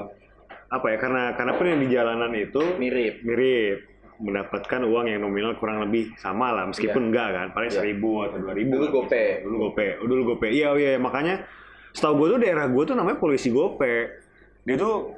apa 0.69 0.85
ya 0.85 0.97
karena 0.97 1.23
karena 1.33 1.53
pun 1.57 1.65
yang 1.65 1.79
di 1.81 1.89
jalanan 1.89 2.33
itu 2.33 2.61
mirip. 2.77 3.21
mirip 3.25 3.77
mendapatkan 4.19 4.83
uang 4.83 5.05
yang 5.07 5.23
nominal 5.23 5.55
kurang 5.55 5.79
lebih 5.83 6.11
sama 6.19 6.51
lah 6.51 6.67
meskipun 6.67 7.09
enggak 7.11 7.31
kan 7.31 7.47
paling 7.55 7.71
seribu 7.71 8.27
atau 8.27 8.37
dua 8.43 8.53
ribu 8.53 8.75
Dulu 8.75 8.87
gope. 8.91 9.25
dulu 9.41 9.55
gope 9.71 9.87
oh, 10.03 10.05
dulu 10.07 10.21
gope 10.35 10.47
iya 10.51 10.75
iya 10.75 10.99
makanya 10.99 11.47
setahu 11.95 12.27
gue 12.27 12.27
tuh 12.35 12.39
daerah 12.43 12.67
gue 12.67 12.83
tuh 12.83 12.95
namanya 12.99 13.17
polisi 13.17 13.47
gope 13.47 14.27
dia 14.67 14.75
tuh 14.75 15.15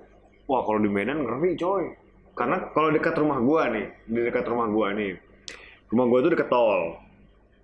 wah 0.51 0.67
kalau 0.67 0.83
di 0.83 0.91
Medan 0.91 1.23
ngeri 1.23 1.55
coy. 1.55 1.83
Karena 2.35 2.71
kalau 2.71 2.91
dekat 2.91 3.15
rumah 3.15 3.39
gua 3.39 3.71
nih, 3.71 3.87
di 4.07 4.19
dekat 4.23 4.43
rumah 4.47 4.67
gua 4.67 4.91
nih, 4.95 5.15
rumah 5.91 6.05
gua 6.11 6.19
itu 6.19 6.29
dekat 6.35 6.49
tol. 6.51 6.99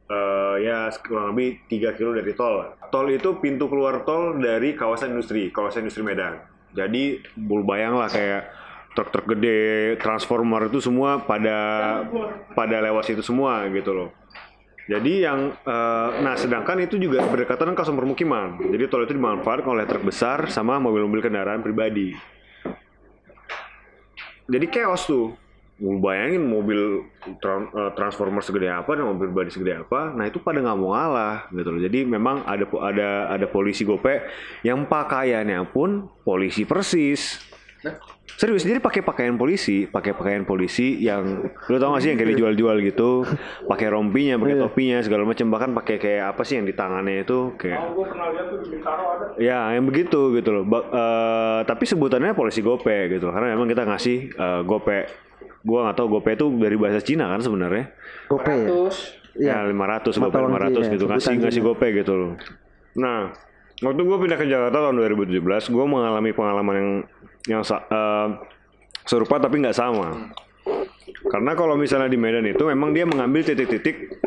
Eh, 0.08 0.56
ya 0.63 0.88
kurang 1.04 1.36
lebih 1.36 1.67
3 1.67 1.95
kilo 2.00 2.15
dari 2.15 2.32
tol. 2.32 2.63
Tol 2.88 3.08
itu 3.12 3.36
pintu 3.43 3.67
keluar 3.67 4.08
tol 4.08 4.39
dari 4.39 4.71
kawasan 4.71 5.12
industri, 5.15 5.52
kawasan 5.52 5.88
industri 5.88 6.04
Medan. 6.04 6.39
Jadi 6.71 7.19
bul 7.36 7.67
bayang 7.67 8.00
lah 8.00 8.08
kayak 8.08 8.47
truk-truk 8.98 9.38
gede, 9.38 9.94
transformer 10.02 10.74
itu 10.74 10.82
semua 10.82 11.22
pada 11.22 11.58
pada 12.58 12.82
lewat 12.82 13.06
situ 13.06 13.22
semua 13.22 13.62
gitu 13.70 13.94
loh. 13.94 14.10
Jadi 14.90 15.22
yang 15.22 15.54
eh, 15.54 16.10
nah 16.26 16.34
sedangkan 16.34 16.82
itu 16.82 16.98
juga 16.98 17.22
berdekatan 17.30 17.70
dengan 17.70 17.78
kawasan 17.78 17.94
permukiman. 17.94 18.58
Jadi 18.74 18.84
tol 18.90 19.06
itu 19.06 19.14
dimanfaatkan 19.14 19.70
oleh 19.70 19.86
truk 19.86 20.10
besar 20.10 20.50
sama 20.50 20.82
mobil-mobil 20.82 21.22
kendaraan 21.22 21.62
pribadi. 21.62 22.18
Jadi 24.50 24.66
chaos 24.74 25.06
tuh. 25.06 25.38
Lu 25.78 26.02
bayangin 26.02 26.42
mobil 26.42 27.06
eh, 27.28 27.92
transformer 27.94 28.42
segede 28.42 28.74
apa 28.74 28.98
dan 28.98 29.06
mobil 29.06 29.30
pribadi 29.30 29.54
segede 29.54 29.86
apa. 29.86 30.10
Nah, 30.10 30.26
itu 30.26 30.42
pada 30.42 30.58
nggak 30.58 30.78
mau 30.80 30.98
ngalah 30.98 31.54
gitu 31.54 31.70
loh. 31.70 31.82
Jadi 31.84 32.02
memang 32.02 32.42
ada 32.50 32.66
ada 32.82 33.10
ada 33.30 33.46
polisi 33.46 33.86
gope 33.86 34.26
yang 34.66 34.90
pakaiannya 34.90 35.70
pun 35.70 36.10
polisi 36.26 36.66
persis. 36.66 37.46
Serius, 38.38 38.62
jadi 38.62 38.78
pakai 38.78 39.02
pakaian 39.02 39.34
polisi, 39.34 39.90
pakai 39.90 40.13
pakaian 40.13 40.46
polisi 40.46 41.02
yang 41.02 41.50
lu 41.50 41.76
tau 41.82 41.98
gak 41.98 42.06
sih 42.06 42.10
yang 42.13 42.20
kayak 42.22 42.38
dijual-jual 42.38 42.78
gitu, 42.86 43.26
pakai 43.66 43.88
rompinya, 43.90 44.38
pakai 44.38 44.62
topinya 44.62 44.98
segala 45.02 45.26
macam, 45.26 45.46
bahkan 45.50 45.70
pakai 45.74 45.96
kayak 45.98 46.24
apa 46.36 46.42
sih 46.46 46.62
yang 46.62 46.66
di 46.70 46.74
tangannya 46.78 47.26
itu 47.26 47.58
kayak 47.58 47.98
gue 47.98 48.06
pernah 48.06 48.28
lihat 48.30 48.46
tuh 48.54 48.58
di 48.62 48.68
Bintaro 48.78 49.04
ada. 49.18 49.26
Ya, 49.42 49.74
yang 49.74 49.90
begitu 49.90 50.38
gitu 50.38 50.50
loh. 50.54 50.63
Ba- 50.70 50.86
eh, 50.86 51.60
tapi 51.66 51.90
sebutannya 51.90 52.38
polisi 52.38 52.62
gope 52.62 53.10
gitu 53.10 53.30
loh. 53.30 53.34
Karena 53.34 53.58
memang 53.58 53.66
kita 53.70 53.90
ngasih 53.90 54.18
eh, 54.34 54.62
gope. 54.66 55.00
Gua 55.66 55.90
nggak 55.90 55.98
tahu 55.98 56.08
gope 56.20 56.30
itu 56.32 56.46
dari 56.62 56.78
bahasa 56.78 57.02
Cina 57.02 57.28
kan 57.34 57.42
sebenarnya. 57.42 57.90
Gope 58.30 58.54
ya? 58.54 58.70
Ya, 59.38 59.58
500 59.66 60.18
gope 60.18 60.34
Mata 60.34 60.38
uang 60.46 60.54
500 60.54 60.74
Cina, 60.78 60.94
gitu 60.94 61.06
ngasih 61.10 61.34
ngasih 61.42 61.62
gope 61.66 61.88
gitu 61.94 62.13
loh. 62.13 62.32
Nah, 62.98 63.34
waktu 63.78 64.02
gue 64.02 64.18
pindah 64.18 64.38
ke 64.42 64.46
Jakarta 64.50 64.78
tahun 64.90 64.96
2017, 64.98 65.70
gue 65.70 65.86
mengalami 65.86 66.32
pengalaman 66.34 66.76
yang 66.78 66.90
yang 67.48 67.64
eh, 67.64 68.28
serupa 69.08 69.40
tapi 69.40 69.64
nggak 69.64 69.78
sama. 69.78 70.32
Karena 71.28 71.56
kalau 71.56 71.80
misalnya 71.80 72.12
di 72.12 72.20
Medan 72.20 72.46
itu 72.46 72.64
memang 72.68 72.92
dia 72.92 73.08
mengambil 73.08 73.44
titik-titik 73.44 74.20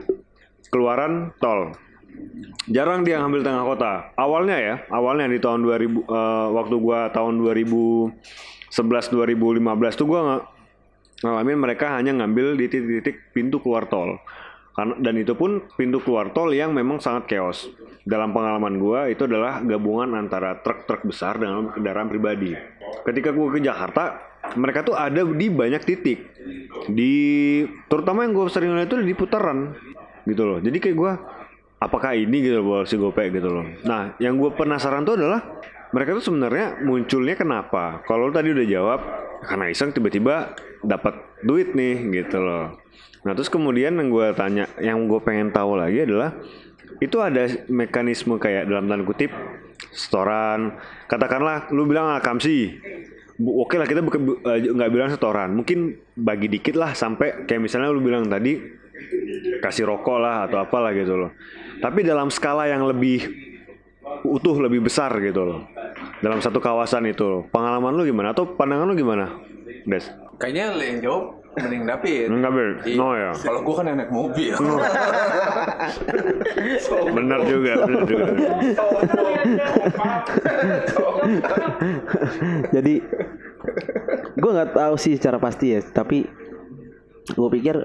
keluaran 0.72 1.32
tol. 1.38 1.76
Jarang 2.68 3.06
dia 3.06 3.20
ngambil 3.20 3.40
tengah 3.44 3.64
kota. 3.64 3.92
Awalnya 4.16 4.56
ya, 4.58 4.74
awalnya 4.92 5.30
di 5.30 5.38
tahun 5.38 5.64
2000 5.64 5.70
eh, 5.70 6.46
waktu 6.56 6.74
gua 6.80 7.12
tahun 7.12 7.40
2011 7.40 8.16
2015 8.72 10.00
tuh 10.00 10.06
gua 10.08 10.20
ngalamin 11.20 11.58
mereka 11.60 12.00
hanya 12.00 12.16
ngambil 12.16 12.56
di 12.56 12.66
titik-titik 12.72 13.32
pintu 13.36 13.60
keluar 13.60 13.84
tol. 13.86 14.16
Dan 14.76 15.14
itu 15.20 15.36
pun 15.36 15.66
pintu 15.76 16.00
keluar 16.00 16.32
tol 16.32 16.54
yang 16.54 16.72
memang 16.72 17.02
sangat 17.02 17.28
chaos. 17.28 17.68
Dalam 18.00 18.32
pengalaman 18.32 18.80
gua 18.80 19.12
itu 19.12 19.28
adalah 19.28 19.60
gabungan 19.60 20.16
antara 20.16 20.56
truk-truk 20.64 21.04
besar 21.04 21.36
dengan 21.36 21.68
kendaraan 21.68 22.08
pribadi. 22.08 22.56
Ketika 23.04 23.30
gua 23.34 23.52
ke 23.52 23.60
Jakarta, 23.60 24.18
mereka 24.56 24.80
tuh 24.86 24.96
ada 24.96 25.20
di 25.20 25.46
banyak 25.52 25.82
titik. 25.84 26.18
Di 26.88 27.14
terutama 27.92 28.24
yang 28.24 28.32
gua 28.32 28.48
sering 28.48 28.72
lihat 28.72 28.88
itu 28.88 29.04
di 29.04 29.12
putaran 29.12 29.76
gitu 30.24 30.42
loh. 30.48 30.58
Jadi 30.64 30.78
kayak 30.80 30.96
gua 30.96 31.12
apakah 31.80 32.12
ini 32.12 32.44
gitu 32.44 32.60
loh 32.60 32.84
si 32.84 32.94
Gope 33.00 33.24
gitu 33.32 33.48
loh. 33.48 33.64
Nah, 33.88 34.14
yang 34.20 34.36
gue 34.36 34.52
penasaran 34.52 35.02
tuh 35.02 35.16
adalah 35.16 35.40
mereka 35.90 36.14
tuh 36.14 36.30
sebenarnya 36.30 36.84
munculnya 36.84 37.34
kenapa? 37.34 38.04
Kalau 38.04 38.28
tadi 38.30 38.52
udah 38.52 38.66
jawab 38.68 39.00
karena 39.44 39.72
iseng 39.72 39.90
tiba-tiba 39.92 40.54
dapat 40.84 41.16
duit 41.44 41.72
nih 41.72 42.04
gitu 42.22 42.40
loh. 42.40 42.76
Nah 43.24 43.32
terus 43.36 43.52
kemudian 43.52 43.96
yang 43.96 44.08
gue 44.08 44.26
tanya, 44.32 44.64
yang 44.80 45.04
gue 45.08 45.20
pengen 45.20 45.52
tahu 45.52 45.76
lagi 45.76 46.08
adalah 46.08 46.36
itu 47.00 47.16
ada 47.20 47.48
mekanisme 47.68 48.36
kayak 48.36 48.68
dalam 48.68 48.88
tanda 48.88 49.04
kutip 49.04 49.32
setoran. 49.92 50.76
Katakanlah 51.08 51.72
lu 51.72 51.88
bilang 51.88 52.12
akamsi, 52.16 52.76
Bu, 53.40 53.64
oke 53.64 53.80
lah 53.80 53.88
kita 53.88 54.04
eh, 54.04 54.68
nggak 54.68 54.90
bilang 54.92 55.08
setoran, 55.08 55.56
mungkin 55.56 55.96
bagi 56.12 56.52
dikit 56.52 56.76
lah 56.76 56.92
sampai 56.92 57.48
kayak 57.48 57.64
misalnya 57.64 57.88
lu 57.88 58.04
bilang 58.04 58.28
tadi 58.28 58.60
kasih 59.64 59.88
rokok 59.88 60.18
lah 60.20 60.44
atau 60.48 60.60
apalah 60.60 60.92
gitu 60.92 61.16
loh. 61.16 61.32
Tapi 61.80 62.04
dalam 62.04 62.28
skala 62.28 62.68
yang 62.68 62.84
lebih 62.84 63.49
utuh 64.24 64.56
lebih 64.60 64.80
besar 64.84 65.12
gitu 65.20 65.44
loh. 65.44 65.60
Dalam 66.20 66.40
satu 66.40 66.60
kawasan 66.60 67.06
itu 67.08 67.24
loh. 67.24 67.42
Pengalaman 67.48 67.96
lu 67.96 68.04
gimana 68.04 68.36
atau 68.36 68.44
pandangan 68.44 68.88
lu 68.88 68.94
gimana? 68.96 69.40
Des. 69.88 70.12
Kayaknya 70.40 70.64
lu 70.76 70.82
yang 70.84 71.00
jawab 71.00 71.40
mending 71.58 71.82
David. 71.84 72.26
Enggak. 72.30 72.52
Iya. 72.86 72.96
No 72.96 73.14
ya. 73.18 73.32
Kalau 73.34 73.60
gua 73.66 73.74
kan 73.82 73.88
anak 73.92 74.08
mobil. 74.12 74.54
Benar 77.16 77.40
juga, 77.44 77.72
benar 77.84 78.02
juga. 78.06 78.24
Jadi 82.74 82.94
gue 84.40 84.50
nggak 84.50 84.72
tahu 84.72 84.94
sih 84.96 85.14
secara 85.18 85.36
pasti 85.36 85.76
ya, 85.76 85.80
tapi 85.84 86.24
gue 87.30 87.48
pikir 87.60 87.76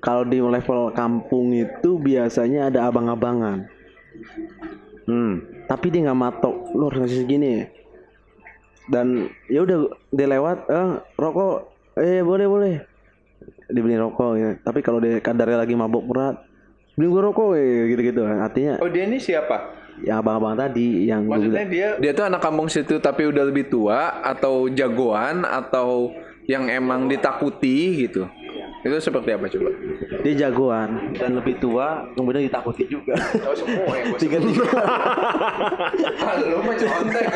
kalau 0.00 0.24
di 0.24 0.40
level 0.40 0.94
kampung 0.94 1.52
itu 1.52 1.98
biasanya 1.98 2.70
ada 2.70 2.88
abang-abangan, 2.88 3.66
Hmm. 5.06 5.34
tapi 5.64 5.86
dia 5.88 6.02
nggak 6.02 6.18
matok, 6.18 6.54
lu 6.74 6.86
harus 6.86 6.98
ngasih 7.00 7.18
segini. 7.22 7.66
Dan 8.86 9.26
ya 9.46 9.62
udah 9.62 9.78
dia 10.08 10.26
lewat, 10.28 10.58
eh 10.66 10.90
rokok, 11.14 11.54
eh 11.96 12.22
boleh 12.22 12.46
boleh, 12.46 12.74
dibeli 13.68 13.94
rokok 13.94 14.32
ya. 14.34 14.50
Tapi 14.58 14.78
kalau 14.78 14.98
dia 14.98 15.18
kadarnya 15.18 15.58
lagi 15.58 15.74
mabuk 15.74 16.06
berat, 16.06 16.42
beli 16.94 17.06
gue 17.06 17.22
rokok 17.22 17.54
ya 17.54 17.82
gitu-gitu. 17.88 18.22
Artinya 18.22 18.78
Oh 18.78 18.90
dia 18.90 19.06
ini 19.06 19.18
siapa? 19.18 19.74
ya 19.96 20.20
abang-abang 20.20 20.52
tadi 20.54 21.08
yang 21.08 21.24
Maksudnya 21.24 21.64
bilang- 21.64 21.72
dia 21.72 21.88
dia 21.96 22.12
tuh 22.12 22.28
anak 22.28 22.44
kampung 22.44 22.68
situ 22.68 23.00
tapi 23.00 23.24
udah 23.24 23.48
lebih 23.48 23.72
tua 23.72 24.20
atau 24.20 24.68
jagoan 24.68 25.40
atau 25.40 26.12
yang 26.44 26.68
emang 26.68 27.08
ditakuti 27.08 28.04
gitu. 28.04 28.28
Itu 28.86 28.96
seperti 29.00 29.30
apa 29.30 29.46
coba? 29.46 29.70
dia 30.22 30.34
jagoan 30.40 30.90
dan 31.12 31.34
lebih 31.34 31.54
tua, 31.56 32.06
kemudian 32.12 32.42
ditakuti 32.42 32.86
juga. 32.86 33.14
Oh 33.42 33.50
semua 33.52 33.92
yang 33.92 34.06
gue 34.08 34.18
tiga 34.18 34.38
tiga 34.38 34.64
mah 36.56 36.74
contek. 36.76 37.26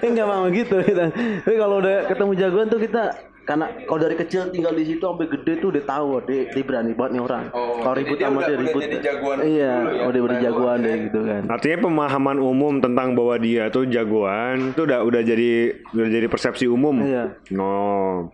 enggak 0.00 0.26
mau 0.26 0.46
gitu 0.48 0.76
kita 0.80 1.04
tapi 1.40 1.56
kalau 1.56 1.76
udah 1.78 1.96
ketemu 2.06 2.32
jagoan 2.36 2.66
tuh 2.66 2.78
kita 2.78 3.02
karena 3.42 3.66
kalau 3.82 3.96
dari 3.98 4.12
kecil 4.14 4.40
tinggal 4.48 4.70
di 4.70 4.84
situ 4.84 5.00
sampai 5.00 5.24
gede 5.26 5.56
tuh 5.58 5.72
udah 5.72 5.80
tahu 5.82 6.20
dia, 6.22 6.52
dia 6.52 6.62
berani 6.62 6.92
banget 6.92 7.10
nih 7.10 7.22
orang 7.22 7.44
Oh, 7.50 7.80
kalau 7.80 7.94
ribut 7.96 8.16
dia 8.16 8.28
sama 8.28 8.36
udah- 8.36 8.44
dia 8.44 8.52
udah 8.52 8.62
ribut 8.62 8.82
jadi 8.82 8.96
jagoan 9.02 9.36
iya 9.40 9.72
dulu 9.74 9.88
ya, 9.88 10.02
udah 10.04 10.20
udah 10.20 10.20
level 10.30 10.44
jagoan 10.44 10.78
deh 10.78 10.96
gitu 11.02 11.20
kan 11.24 11.42
Artinya 11.48 11.78
pemahaman 11.80 12.38
umum 12.38 12.74
tentang 12.78 13.08
bahwa 13.12 13.34
dia 13.38 13.62
tuh 13.68 13.84
jagoan 13.86 14.56
itu 14.70 14.80
udah 14.82 15.00
udah 15.00 15.20
jadi 15.22 15.50
udah 15.90 16.08
jadi 16.10 16.26
persepsi 16.26 16.68
umum. 16.68 17.00
Iya. 17.00 17.24
No. 17.50 18.28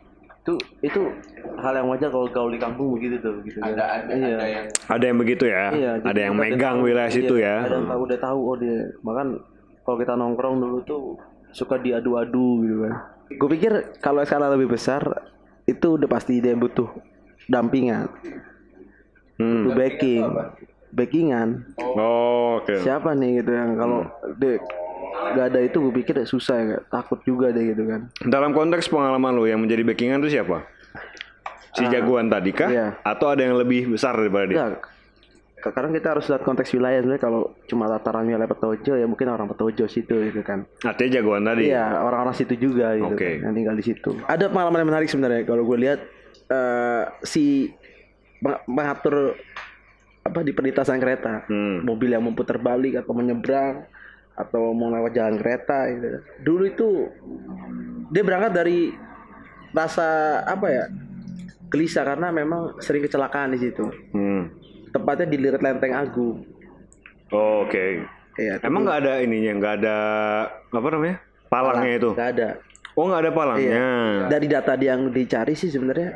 Itu 0.44 0.52
itu 0.84 1.00
hal 1.56 1.72
yang 1.72 1.88
wajar 1.88 2.12
kalau 2.12 2.28
gaul 2.28 2.52
di 2.52 2.60
kampung 2.60 2.92
begitu 3.00 3.16
tuh 3.24 3.40
gitu 3.48 3.64
kan. 3.64 3.72
Ada 3.72 3.84
ada 4.04 4.12
iya. 4.12 4.36
ada 4.36 4.44
yang 4.44 4.66
Ada 4.92 5.04
yang 5.08 5.18
begitu 5.24 5.44
ya. 5.48 5.64
Iya, 5.72 5.90
ada 5.96 6.04
jadi 6.12 6.20
yang 6.28 6.34
megang 6.36 6.76
tahu, 6.76 6.84
wilayah 6.84 7.08
iya, 7.08 7.16
situ 7.16 7.34
ya. 7.40 7.56
Ada 7.64 7.74
yang 7.80 7.88
tahu 7.88 8.00
udah 8.04 8.18
tahu 8.20 8.38
oh 8.44 8.56
dia. 8.60 8.78
Bahkan 9.00 9.26
kalau 9.88 9.96
kita 9.96 10.12
nongkrong 10.20 10.56
dulu 10.60 10.78
tuh 10.84 11.02
suka 11.56 11.80
diadu-adu 11.80 12.48
gitu 12.60 12.76
kan. 12.84 12.94
Gue 13.40 13.48
pikir 13.56 13.72
kalau 14.04 14.20
skala 14.28 14.52
lebih 14.52 14.76
besar 14.76 15.00
itu 15.64 15.96
udah 15.96 16.08
pasti 16.12 16.44
dia 16.44 16.52
butuh 16.52 16.92
dampingan, 17.48 18.12
Hmm. 19.40 19.64
butuh 19.64 19.80
backing, 19.80 20.24
backingan. 20.92 21.48
Oh, 21.80 22.60
oke. 22.60 22.84
Siapa 22.84 23.16
nih 23.16 23.40
gitu 23.40 23.56
yang 23.56 23.80
kalau 23.80 24.04
dia 24.36 24.60
gak 25.14 25.46
ada 25.50 25.60
itu 25.60 25.76
gue 25.78 25.94
pikir 25.94 26.14
ya 26.16 26.26
susah 26.26 26.56
ya 26.58 26.78
takut 26.86 27.22
juga 27.22 27.50
deh 27.50 27.74
gitu 27.74 27.86
kan. 27.86 28.10
Dalam 28.20 28.50
konteks 28.50 28.86
pengalaman 28.86 29.32
lo 29.32 29.44
yang 29.44 29.58
menjadi 29.58 29.82
backingan 29.82 30.18
itu 30.20 30.34
siapa? 30.34 30.66
Si 31.74 31.82
jagoan 31.84 32.30
tadi 32.30 32.50
kah? 32.50 32.70
iya. 32.70 32.98
Atau 33.02 33.26
ada 33.26 33.42
yang 33.42 33.54
lebih 33.54 33.90
besar 33.90 34.14
daripada 34.14 34.46
dia? 34.46 34.56
Ya, 34.56 34.66
sekarang 35.58 35.90
kita 35.90 36.14
harus 36.14 36.28
lihat 36.28 36.44
konteks 36.44 36.70
wilayah 36.70 37.00
sebenarnya 37.00 37.24
kalau 37.24 37.40
cuma 37.66 37.88
tataran 37.88 38.28
wilayah 38.28 38.46
Petojo 38.46 38.94
ya 38.94 39.06
mungkin 39.08 39.26
orang 39.26 39.50
Petojo 39.50 39.88
situ 39.88 40.14
gitu 40.22 40.44
kan. 40.44 40.68
Artinya 40.84 41.10
jagoan 41.18 41.42
tadi. 41.42 41.72
Iya, 41.72 41.98
orang-orang 41.98 42.34
situ 42.36 42.54
juga 42.54 42.94
gitu 42.94 43.10
Oke. 43.10 43.40
kan, 43.40 43.50
yang 43.50 43.54
tinggal 43.56 43.74
di 43.74 43.84
situ. 43.84 44.10
Ada 44.22 44.52
pengalaman 44.52 44.84
yang 44.84 44.90
menarik 44.92 45.08
sebenarnya 45.08 45.42
kalau 45.42 45.64
gue 45.64 45.78
lihat 45.80 46.00
eh, 46.46 47.02
si 47.24 47.72
pengatur 48.42 49.34
apa 50.24 50.40
di 50.40 50.52
perlintasan 50.52 51.00
kereta, 51.00 51.44
Hmm. 51.48 51.84
mobil 51.84 52.08
yang 52.08 52.22
memutar 52.22 52.56
balik 52.56 52.96
atau 52.96 53.12
menyeberang 53.12 53.84
atau 54.34 54.74
mau 54.74 54.90
lewat 54.90 55.14
jalan 55.14 55.38
kereta 55.38 55.90
gitu. 55.90 56.08
Dulu 56.42 56.62
itu 56.66 56.88
dia 58.10 58.22
berangkat 58.22 58.52
dari 58.54 58.92
rasa 59.74 60.40
apa 60.46 60.68
ya? 60.70 60.86
gelisah 61.74 62.06
karena 62.06 62.30
memang 62.30 62.78
sering 62.78 63.02
kecelakaan 63.02 63.50
di 63.50 63.58
situ. 63.58 63.82
Hmm. 64.14 64.46
Tepatnya 64.94 65.26
di 65.26 65.42
Lirik 65.42 65.58
Lenteng 65.58 65.90
Agung. 65.90 66.46
Oh, 67.34 67.66
Oke. 67.66 68.06
Iya, 68.38 68.62
Emang 68.62 68.86
nggak 68.86 68.98
ada 69.02 69.12
ininya, 69.22 69.58
nggak 69.58 69.74
ada 69.82 69.96
apa 70.70 70.88
namanya? 70.90 71.18
Palangnya 71.50 71.92
itu. 71.98 72.10
Gak 72.14 72.30
ada. 72.38 72.48
Oh 72.94 73.10
nggak 73.10 73.22
ada 73.26 73.32
palangnya. 73.34 73.86
Dari 74.30 74.46
data 74.46 74.78
yang 74.78 75.10
dicari 75.10 75.54
sih 75.58 75.70
sebenarnya 75.70 76.14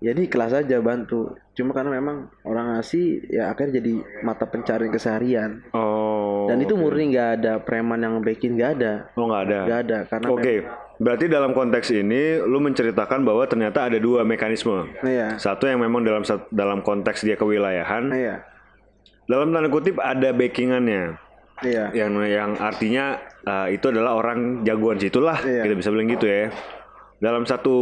ya 0.00 0.12
ini 0.16 0.28
kelas 0.28 0.52
aja 0.52 0.80
bantu. 0.80 1.36
Cuma 1.56 1.72
karena 1.76 1.96
memang 1.96 2.28
orang 2.44 2.76
ngasih 2.76 3.32
ya 3.32 3.52
akhirnya 3.52 3.80
jadi 3.80 3.94
mata 4.24 4.48
pencarian 4.48 4.92
keseharian. 4.92 5.50
Oh. 5.76 6.25
Dan 6.48 6.58
itu 6.62 6.74
murni 6.78 7.12
nggak 7.12 7.28
ada 7.40 7.52
preman 7.60 7.98
yang 8.00 8.18
backing 8.22 8.54
nggak 8.56 8.70
ada. 8.80 8.92
Oh 9.18 9.26
nggak 9.28 9.42
ada. 9.46 9.58
Nggak 9.66 9.80
ada 9.86 9.98
karena 10.06 10.26
Oke, 10.30 10.54
berarti 10.96 11.24
dalam 11.28 11.50
konteks 11.52 11.88
ini 11.92 12.40
lu 12.40 12.58
menceritakan 12.62 13.26
bahwa 13.26 13.44
ternyata 13.44 13.86
ada 13.90 13.98
dua 14.00 14.22
mekanisme. 14.22 14.88
Iya. 15.04 15.36
Satu 15.36 15.68
yang 15.68 15.82
memang 15.82 16.06
dalam 16.06 16.22
dalam 16.48 16.80
konteks 16.80 17.26
dia 17.26 17.36
kewilayahan, 17.36 18.08
Iya. 18.12 18.34
dalam 19.28 19.52
tanda 19.52 19.68
kutip 19.68 19.98
ada 20.00 20.32
backingannya. 20.32 21.18
Iya. 21.64 21.84
Yang 21.96 22.12
yang 22.28 22.50
artinya 22.60 23.04
uh, 23.48 23.66
itu 23.72 23.88
adalah 23.88 24.16
orang 24.20 24.62
jagoan 24.64 25.00
situlah, 25.00 25.40
Iya. 25.40 25.64
kita 25.64 25.74
bisa 25.76 25.88
bilang 25.92 26.08
gitu 26.12 26.26
ya. 26.28 26.52
Dalam 27.16 27.48
satu 27.48 27.76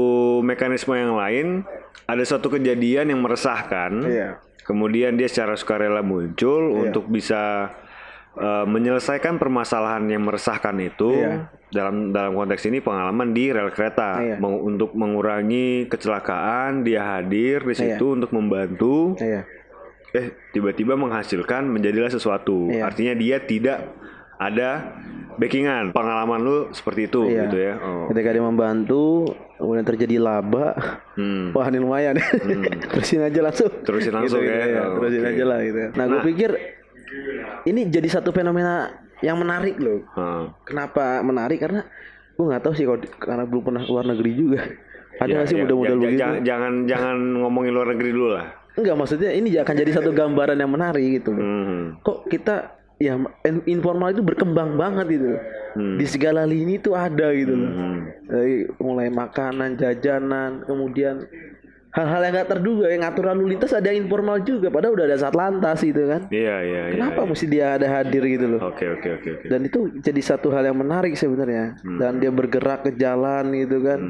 mekanisme 0.46 0.94
yang 0.94 1.18
lain, 1.18 1.66
ada 2.06 2.22
suatu 2.22 2.54
kejadian 2.54 3.10
yang 3.10 3.20
meresahkan. 3.22 3.92
Iya. 4.06 4.28
Kemudian 4.64 5.18
dia 5.20 5.28
secara 5.28 5.58
sukarela 5.60 6.00
muncul 6.00 6.72
untuk 6.72 7.04
bisa 7.12 7.68
uh, 8.36 8.64
menyelesaikan 8.64 9.36
permasalahan 9.36 10.06
yang 10.06 10.22
meresahkan 10.22 10.74
itu 10.76 11.10
Iya. 11.12 11.48
dalam 11.68 12.10
dalam 12.10 12.32
konteks 12.32 12.64
ini 12.64 12.78
pengalaman 12.78 13.30
di 13.30 13.48
rel 13.48 13.70
kereta 13.70 14.18
Iya. 14.18 14.36
Meng- 14.36 14.62
untuk 14.64 14.92
mengurangi 14.92 15.86
kecelakaan 15.86 16.82
dia 16.82 17.02
hadir 17.12 17.62
di 17.62 17.74
situ 17.74 18.06
untuk 18.12 18.30
membantu 18.30 19.14
Iya. 19.16 19.42
eh 20.12 20.26
tiba-tiba 20.50 20.94
menghasilkan 20.94 21.66
menjadilah 21.66 22.08
sesuatu 22.08 22.66
Iya. 22.68 22.86
artinya 22.86 23.14
dia 23.14 23.36
tidak 23.38 23.78
ada 24.34 24.94
backingan 25.34 25.90
pengalaman 25.90 26.38
lu 26.38 26.56
seperti 26.70 27.06
itu 27.06 27.26
Iya. 27.26 27.42
gitu 27.44 27.56
ya 27.56 27.74
oh. 27.76 28.06
Ketika 28.06 28.30
dia 28.30 28.44
membantu, 28.44 29.26
kemudian 29.56 29.82
terjadi 29.84 30.16
laba, 30.18 30.74
Hmm. 31.14 31.50
wah 31.50 31.66
ini 31.66 31.78
lumayan. 31.78 32.14
terusin 32.90 33.18
aja 33.20 33.40
langsung. 33.40 33.70
Terusin 33.80 34.12
langsung 34.12 34.38
Gitu, 34.38 34.50
ya. 34.50 34.62
gitu, 34.64 34.78
Oh, 34.80 34.94
terusin 35.00 35.20
oke. 35.20 35.30
aja 35.30 35.44
lah 35.44 35.58
gitu. 35.60 35.78
Nah, 35.90 36.04
gue 36.04 36.14
Nah. 36.16 36.24
pikir 36.24 36.50
ini 37.64 37.80
jadi 37.86 38.08
satu 38.10 38.30
fenomena 38.30 38.90
yang 39.20 39.36
menarik 39.36 39.76
loh. 39.76 40.04
Ah. 40.14 40.52
Kenapa 40.62 41.20
menarik? 41.20 41.58
Karena 41.58 41.80
gue 42.30 42.44
nggak 42.44 42.62
tahu 42.62 42.74
sih 42.74 42.84
kalau 42.84 42.98
di- 42.98 43.12
karena 43.14 43.44
belum 43.44 43.62
pernah 43.62 43.82
keluar 43.82 44.04
negeri 44.04 44.30
juga. 44.34 44.60
Ada 45.14 45.30
Ya, 45.30 45.46
sih 45.46 45.54
ya, 45.54 45.62
ja- 45.62 45.70
ja- 45.70 45.94
begitu? 45.94 46.18
jangan, 46.18 46.38
jangan 46.42 46.72
jangan 46.84 47.16
ngomongin 47.38 47.70
luar 47.70 47.94
negeri 47.94 48.10
dulu 48.10 48.34
lah 48.34 48.50
Enggak 48.74 48.98
maksudnya 48.98 49.30
ini 49.30 49.54
akan 49.54 49.74
jadi 49.78 49.92
satu 49.94 50.10
gambaran 50.10 50.58
yang 50.58 50.66
menarik 50.66 51.22
gitu. 51.22 51.30
Hmm. 51.30 51.94
Kok 52.02 52.26
kita 52.26 52.74
ya 52.98 53.14
in- 53.46 53.62
informal 53.70 54.10
itu 54.10 54.26
berkembang 54.26 54.74
banget 54.74 55.06
gitu. 55.14 55.38
Hmm. 55.78 55.94
Di 55.94 56.06
segala 56.10 56.42
lini 56.42 56.82
itu 56.82 56.90
ada 56.90 57.30
gitu 57.30 57.54
loh. 57.54 57.70
Dari 58.26 58.66
mulai 58.82 59.14
makanan, 59.14 59.78
jajanan, 59.78 60.66
kemudian 60.66 61.22
hal-hal 61.94 62.20
yang 62.26 62.32
nggak 62.34 62.50
terduga 62.50 62.86
yang 62.90 63.02
ngatur 63.06 63.24
lalu 63.30 63.54
lintas 63.54 63.70
ada 63.70 63.86
yang 63.86 64.02
informal 64.02 64.42
juga 64.42 64.66
padahal 64.66 64.98
udah 64.98 65.06
ada 65.06 65.16
saat 65.16 65.32
lantas 65.32 65.78
gitu 65.78 66.10
kan. 66.10 66.26
iya 66.28 66.56
iya 66.60 66.82
iya 66.90 66.94
Kenapa 66.98 67.22
iya. 67.22 67.28
mesti 67.30 67.44
dia 67.46 67.66
ada 67.78 67.86
hadir 67.86 68.22
gitu 68.26 68.46
loh. 68.50 68.60
oke 68.66 68.84
oke 68.98 69.08
oke 69.22 69.30
Dan 69.46 69.60
itu 69.62 69.78
jadi 70.02 70.20
satu 70.20 70.50
hal 70.50 70.66
yang 70.66 70.74
menarik 70.74 71.14
sebenarnya. 71.14 71.78
Dan 71.80 72.18
dia 72.18 72.34
bergerak 72.34 72.82
ke 72.82 72.90
jalan 72.98 73.54
gitu 73.54 73.78
kan. 73.80 74.00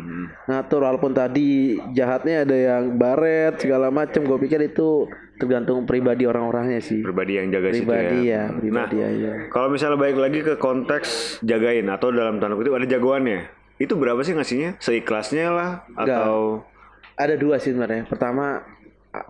Ngatur 0.49 0.81
walaupun 0.81 1.12
tadi 1.12 1.77
jahatnya 1.92 2.49
ada 2.49 2.57
yang 2.57 2.97
baret 2.97 3.61
segala 3.61 3.92
macam. 3.92 4.25
Gue 4.25 4.40
pikir 4.40 4.64
itu 4.64 5.05
tergantung 5.37 5.85
pribadi 5.85 6.25
orang-orangnya 6.25 6.81
sih. 6.81 7.03
pribadi 7.03 7.37
yang 7.37 7.51
jaga 7.51 7.68
situ 7.68 7.85
Pribadi 7.85 8.18
ya 8.31 8.49
ya, 8.49 8.55
pribadi 8.55 8.97
aja. 9.03 9.31
Kalau 9.51 9.68
misalnya 9.68 9.99
balik 9.99 10.16
lagi 10.16 10.40
ke 10.40 10.55
konteks 10.57 11.38
jagain 11.42 11.85
atau 11.90 12.14
dalam 12.14 12.38
tanda 12.38 12.55
kutip 12.55 12.73
ada 12.73 12.87
jagoannya, 12.87 13.44
itu 13.77 13.92
berapa 13.92 14.23
sih 14.23 14.33
ngasihnya? 14.33 14.79
Seikhlasnya 14.79 15.51
lah 15.51 15.70
atau 15.99 16.62
Ada 17.14 17.35
dua 17.38 17.62
sih 17.62 17.70
sebenarnya. 17.70 18.07
Pertama 18.11 18.62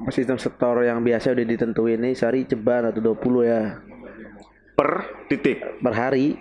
sistem 0.09 0.41
setor 0.41 0.81
yang 0.81 1.05
biasa 1.05 1.37
udah 1.37 1.45
ditentuin 1.45 2.01
nih 2.01 2.15
sehari 2.17 2.49
ceban 2.49 2.89
atau 2.89 3.05
20 3.05 3.45
ya 3.45 3.85
per 4.75 4.91
titik? 5.29 5.61
per 5.85 5.93
hari. 5.95 6.35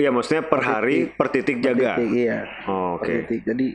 Iya 0.00 0.08
maksudnya 0.12 0.44
per 0.44 0.60
hari 0.64 1.12
per 1.12 1.28
titik 1.28 1.60
jaga. 1.60 1.96
Titik, 2.00 2.10
iya. 2.12 2.48
Oh, 2.68 2.96
Per 3.00 3.04
Oke. 3.04 3.12
titik. 3.24 3.40
Jadi 3.48 3.66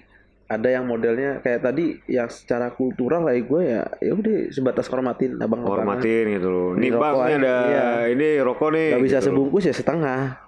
ada 0.46 0.70
yang 0.70 0.86
modelnya 0.86 1.42
kayak 1.42 1.66
tadi 1.66 1.98
yang 2.06 2.30
secara 2.30 2.70
kultural 2.70 3.26
lah 3.26 3.34
gue 3.34 3.62
ya 3.66 3.82
ya 3.98 4.14
udah 4.14 4.54
sebatas 4.54 4.86
hormatin 4.94 5.42
abang 5.42 5.66
Hormatin 5.66 6.38
gitu 6.38 6.48
loh. 6.50 6.70
Ini 6.78 6.82
Nih 6.86 6.92
bang, 6.94 7.16
ini 7.18 7.34
ada 7.42 7.56
iya. 7.66 7.86
ini 8.14 8.28
rokok 8.42 8.70
nih. 8.74 8.90
Gak 8.98 9.06
bisa 9.06 9.20
gitu. 9.22 9.28
sebungkus 9.34 9.64
ya 9.66 9.74
setengah. 9.74 10.45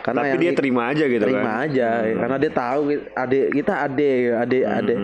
Karena 0.00 0.24
Tapi 0.24 0.40
dia 0.40 0.50
di- 0.50 0.56
terima 0.56 0.82
aja 0.88 1.04
gitu 1.04 1.20
terima 1.20 1.44
kan. 1.60 1.64
aja 1.66 1.88
karena 2.10 2.36
dia 2.36 2.50
tahu 2.50 2.80
ade 3.12 3.38
kita 3.52 3.72
ade 3.80 4.10
ade 4.32 4.58
ade 4.62 4.94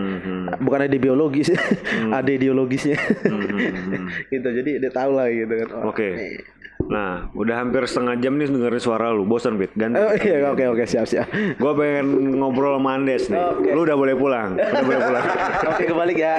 bukan 0.57 0.79
ade 0.81 0.97
biologis 0.97 1.53
ade 2.17 2.31
ideologisnya 2.33 2.97
gitu 4.33 4.47
jadi 4.51 4.71
dia 4.79 4.91
tahu 4.91 5.11
lah 5.13 5.29
gitu 5.29 5.53
kan 5.55 5.67
Oh, 5.77 5.91
Oke. 5.91 6.09
nih. 6.09 6.41
Nah, 6.87 7.27
udah 7.33 7.55
hampir 7.57 7.83
setengah 7.83 8.15
jam 8.17 8.33
nih 8.33 8.47
dengerin 8.47 8.79
suara 8.79 9.09
lu. 9.09 9.25
Bosan, 9.25 9.57
Bit. 9.57 9.75
Ganti. 9.75 9.97
oh 9.97 10.13
iya 10.15 10.47
oke 10.47 10.63
oke 10.67 10.83
siap 10.85 11.03
siap 11.03 11.27
Gue 11.57 11.71
pengen 11.73 12.05
ngobrol 12.33 12.77
sama 12.77 12.95
Andes 12.95 13.27
nih. 13.27 13.35
Oke. 13.35 13.69
Lu 13.69 13.81
udah 13.83 13.93
boleh 13.93 14.15
pulang. 14.15 14.55
Udah 14.55 14.83
boleh 14.83 15.01
pulang. 15.03 15.25
oke 15.69 15.83
kebalik 15.83 16.17
ya 16.17 16.33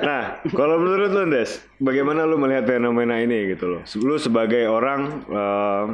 nah, 0.00 0.22
kalau 0.48 0.78
menurut 0.78 1.10
lu, 1.10 1.22
Des, 1.28 1.50
bagaimana 1.76 2.24
lu 2.24 2.36
melihat 2.36 2.64
fenomena 2.66 3.18
ini 3.18 3.52
gitu 3.52 3.66
loh? 3.68 3.82
Lu 3.98 4.16
sebagai 4.16 4.64
orang 4.64 5.00
eh, 5.26 5.84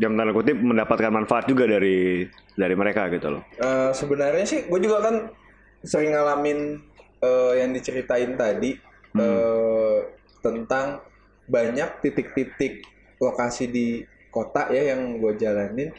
yang 0.00 0.16
tanda 0.16 0.32
kutip 0.32 0.56
mendapatkan 0.56 1.12
manfaat 1.12 1.44
juga 1.44 1.68
dari 1.68 2.24
dari 2.56 2.74
mereka 2.74 3.12
gitu 3.12 3.36
loh. 3.36 3.42
Eh, 3.60 3.92
sebenarnya 3.92 4.44
sih 4.48 4.64
gue 4.64 4.80
juga 4.80 5.04
kan 5.04 5.16
sering 5.84 6.16
ngalamin 6.16 6.80
eh, 7.20 7.52
yang 7.60 7.70
diceritain 7.76 8.32
tadi 8.40 8.80
eh, 9.20 9.98
tentang 10.40 11.04
banyak 11.44 12.00
titik-titik 12.00 12.80
lokasi 13.20 13.68
di 13.68 14.00
kota 14.32 14.72
ya 14.72 14.96
yang 14.96 15.20
gue 15.20 15.36
jalanin 15.36 15.92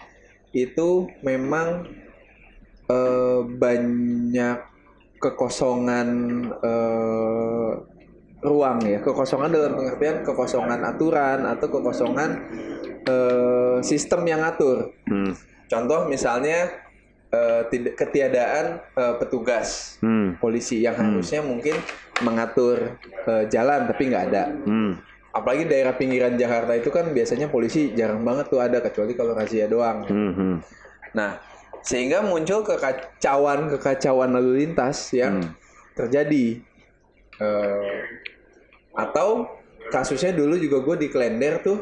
itu 0.50 1.06
memang 1.22 1.86
eh, 2.90 3.42
banyak 3.46 4.58
kekosongan 5.22 6.10
eh, 6.58 7.72
ruang 8.42 8.82
ya 8.84 9.00
kekosongan 9.00 9.54
dalam 9.54 9.78
pengertian 9.78 10.26
kekosongan 10.26 10.82
aturan 10.82 11.46
atau 11.46 11.68
kekosongan 11.70 12.30
eh, 13.06 13.78
sistem 13.86 14.26
yang 14.26 14.42
ngatur 14.42 14.94
Hmm. 15.06 15.34
Contoh 15.72 16.08
misalnya 16.12 16.68
eh, 17.32 17.64
ketiadaan 17.96 18.84
eh, 18.92 19.16
petugas 19.22 19.98
Hmm. 20.04 20.36
polisi 20.42 20.84
yang 20.84 20.98
harusnya 21.00 21.40
mungkin 21.46 21.80
mengatur 22.26 22.98
eh, 23.28 23.46
jalan 23.48 23.88
tapi 23.88 24.12
nggak 24.12 24.26
ada. 24.34 24.52
Hmm. 24.52 25.00
Apalagi 25.32 25.64
daerah 25.64 25.96
pinggiran 25.96 26.36
Jakarta 26.36 26.76
itu 26.76 26.92
kan 26.92 27.08
biasanya 27.16 27.48
polisi 27.48 27.96
jarang 27.96 28.28
banget 28.28 28.52
tuh 28.52 28.60
ada 28.60 28.84
kecuali 28.84 29.16
kalau 29.16 29.32
razia 29.32 29.70
doang. 29.72 30.04
Hmm. 30.04 30.34
hmm. 30.36 30.56
Nah, 31.16 31.40
sehingga 31.84 32.24
muncul 32.24 32.68
kekacauan 32.68 33.72
kekacauan 33.72 34.36
lalu 34.36 34.66
lintas 34.66 35.12
yang 35.16 35.40
terjadi. 35.96 36.60
Eh, 37.42 38.00
atau 39.02 39.50
kasusnya 39.90 40.32
dulu 40.32 40.56
juga 40.62 40.80
gue 40.86 40.96
di 41.06 41.08
Klender 41.10 41.60
tuh 41.66 41.78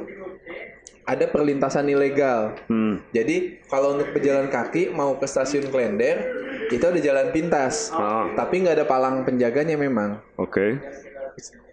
ada 1.10 1.26
perlintasan 1.26 1.90
ilegal. 1.90 2.54
Hmm. 2.70 3.02
Jadi 3.10 3.66
kalau 3.66 3.98
untuk 3.98 4.14
pejalan 4.14 4.46
kaki 4.48 4.94
mau 4.94 5.18
ke 5.18 5.26
stasiun 5.26 5.74
Klender 5.74 6.22
itu 6.70 6.86
ada 6.86 7.02
jalan 7.02 7.34
pintas, 7.34 7.90
Ah. 7.90 8.30
tapi 8.38 8.62
nggak 8.62 8.78
ada 8.78 8.86
palang 8.86 9.26
penjaganya 9.26 9.74
memang. 9.74 10.22
Oke. 10.38 10.78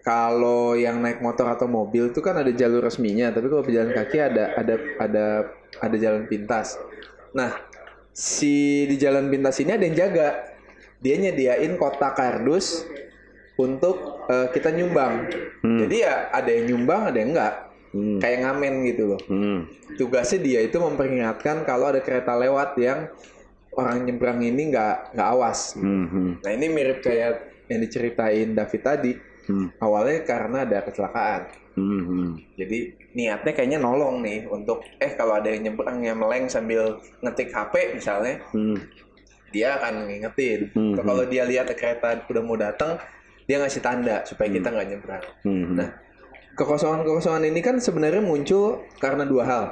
Kalau 0.00 0.78
yang 0.78 1.02
naik 1.02 1.20
motor 1.20 1.50
atau 1.50 1.68
mobil 1.68 2.14
itu 2.14 2.22
kan 2.24 2.38
ada 2.38 2.48
jalur 2.48 2.80
resminya, 2.80 3.28
tapi 3.34 3.50
kalau 3.52 3.60
pejalan 3.60 3.92
kaki 3.92 4.16
ada 4.22 4.56
ada 4.56 4.74
ada 5.02 5.26
ada 5.82 5.96
jalan 5.98 6.24
pintas. 6.30 6.80
Nah, 7.34 7.52
si 8.14 8.86
di 8.88 8.96
jalan 8.96 9.28
pintas 9.28 9.60
ini 9.60 9.74
ada 9.76 9.84
yang 9.84 9.98
jaga. 9.98 10.28
Dia 11.02 11.20
nyediain 11.20 11.76
kotak 11.76 12.16
kardus 12.16 12.88
untuk 13.56 14.26
eh, 14.28 14.48
kita 14.52 14.72
nyumbang. 14.72 15.28
Jadi 15.64 15.96
ya 16.04 16.28
ada 16.32 16.50
yang 16.52 16.64
nyumbang, 16.72 17.12
ada 17.12 17.18
yang 17.18 17.30
enggak. 17.32 17.54
Kayak 17.96 18.38
ngamen 18.44 18.74
gitu 18.92 19.02
loh. 19.16 19.20
Hmm. 19.24 19.58
Tugasnya 19.96 20.44
dia 20.44 20.60
itu 20.60 20.76
memperingatkan 20.76 21.64
kalau 21.64 21.88
ada 21.88 22.04
kereta 22.04 22.36
lewat 22.36 22.76
yang 22.76 23.08
orang 23.76 24.04
nyebrang 24.04 24.40
ini 24.44 24.68
nggak 24.68 25.16
nggak 25.16 25.28
awas. 25.32 25.76
Hmm. 25.80 26.08
hmm. 26.08 26.30
Nah 26.44 26.50
ini 26.52 26.66
mirip 26.68 27.00
kayak 27.00 27.64
yang 27.72 27.80
diceritain 27.80 28.52
David 28.52 28.82
tadi. 28.84 29.12
Hmm. 29.46 29.70
Awalnya 29.78 30.26
karena 30.26 30.66
ada 30.66 30.78
kecelakaan. 30.84 31.42
Hmm. 31.76 32.02
hmm. 32.04 32.30
Jadi 32.56 32.78
niatnya 33.16 33.52
kayaknya 33.52 33.78
nolong 33.80 34.24
nih 34.24 34.48
untuk 34.48 34.84
eh 35.00 35.12
kalau 35.16 35.36
ada 35.36 35.48
yang 35.52 35.70
nyebrang 35.70 36.04
yang 36.04 36.18
meleng 36.20 36.48
sambil 36.48 37.00
ngetik 37.20 37.52
HP 37.52 37.96
misalnya, 37.96 38.40
Hmm. 38.52 38.76
dia 39.52 39.76
akan 39.80 40.08
ngingetin. 40.08 40.72
Hmm. 40.72 40.96
Kalau 41.00 41.24
dia 41.28 41.44
lihat 41.44 41.68
kereta 41.76 42.24
udah 42.28 42.42
mau 42.42 42.56
datang, 42.56 43.00
dia 43.46 43.62
ngasih 43.62 43.82
tanda 43.82 44.26
supaya 44.26 44.50
kita 44.50 44.68
nggak 44.70 44.86
nyebrang. 44.90 45.24
Hmm. 45.46 45.64
Nah, 45.78 45.88
kekosongan-kekosongan 46.58 47.46
ini 47.46 47.60
kan 47.62 47.78
sebenarnya 47.78 48.22
muncul 48.22 48.82
karena 48.98 49.22
dua 49.22 49.44
hal. 49.46 49.64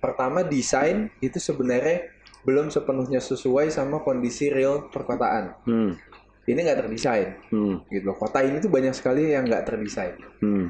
Pertama 0.00 0.44
desain 0.44 1.08
itu 1.20 1.36
sebenarnya 1.40 2.08
belum 2.44 2.68
sepenuhnya 2.68 3.24
sesuai 3.24 3.72
sama 3.72 4.04
kondisi 4.04 4.52
real 4.52 4.88
perkotaan. 4.92 5.56
Hmm. 5.64 5.96
Ini 6.44 6.60
nggak 6.60 6.84
terdesain, 6.84 7.40
Hmm. 7.48 7.80
gitu. 7.88 8.12
Kota 8.12 8.44
ini 8.44 8.60
tuh 8.60 8.68
banyak 8.68 8.92
sekali 8.92 9.32
yang 9.32 9.48
nggak 9.48 9.64
terdesain. 9.64 10.12
Hmm. 10.44 10.68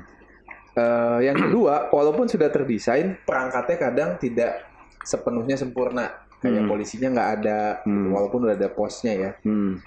Eh, 0.74 1.18
yang 1.26 1.34
kedua, 1.38 1.90
walaupun 1.90 2.30
sudah 2.30 2.46
terdesain, 2.50 3.18
perangkatnya 3.26 3.78
kadang 3.78 4.10
tidak 4.18 4.62
sepenuhnya 5.02 5.58
sempurna. 5.58 6.26
Kayak 6.38 6.68
polisinya 6.68 7.08
nggak 7.08 7.30
ada, 7.40 7.60
gitu, 7.88 8.08
walaupun 8.12 8.44
udah 8.44 8.54
ada 8.54 8.68
posnya 8.68 9.12
ya. 9.16 9.30
Hmm. 9.48 9.80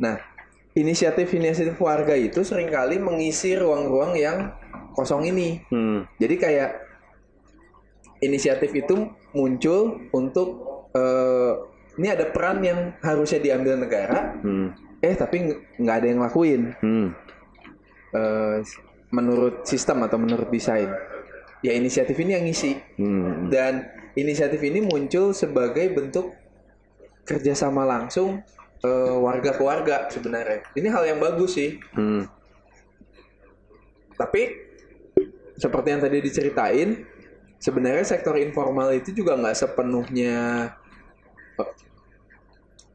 Nah, 0.00 0.16
inisiatif-inisiatif 0.72 1.76
warga 1.76 2.16
itu 2.16 2.40
sering 2.40 2.72
kali 2.72 2.96
mengisi 2.96 3.52
ruang-ruang 3.52 4.16
yang 4.16 4.52
kosong 4.96 5.28
ini. 5.28 5.60
Hmm. 5.68 6.08
Jadi 6.16 6.34
kayak 6.36 6.70
inisiatif 8.22 8.72
itu 8.72 9.12
muncul 9.34 10.08
untuk 10.12 10.48
eh, 10.92 11.52
ini 11.96 12.08
ada 12.08 12.28
peran 12.28 12.60
yang 12.60 12.96
harusnya 13.00 13.40
diambil 13.40 13.80
negara, 13.80 14.36
Hmm. 14.40 14.76
eh 15.00 15.16
tapi 15.16 15.40
ng- 15.44 15.60
nggak 15.80 15.96
ada 16.00 16.06
yang 16.08 16.20
lakuin 16.20 16.62
Hmm. 16.80 17.08
eh, 18.12 18.60
menurut 19.08 19.64
sistem 19.64 20.04
atau 20.04 20.16
menurut 20.20 20.48
desain. 20.48 20.88
Ya 21.64 21.72
inisiatif 21.72 22.16
ini 22.20 22.36
yang 22.36 22.44
ngisi 22.44 22.76
Hmm. 22.96 23.48
dan 23.48 23.88
inisiatif 24.12 24.60
ini 24.60 24.84
muncul 24.84 25.32
sebagai 25.32 25.88
bentuk 25.92 26.32
kerjasama 27.24 27.88
langsung 27.88 28.44
eh, 28.82 29.16
warga 29.16 29.50
ke 29.52 29.62
warga 29.62 29.96
sebenarnya. 30.08 30.66
Ini 30.74 30.88
hal 30.88 31.04
yang 31.06 31.18
bagus 31.18 31.54
sih. 31.54 31.78
Hmm. 31.94 32.26
Tapi 34.14 34.42
seperti 35.56 35.88
yang 35.88 36.02
tadi 36.02 36.18
diceritain, 36.18 37.06
sebenarnya 37.56 38.02
sektor 38.02 38.34
informal 38.34 38.90
itu 38.90 39.10
juga 39.12 39.34
nggak 39.34 39.56
sepenuhnya 39.56 40.70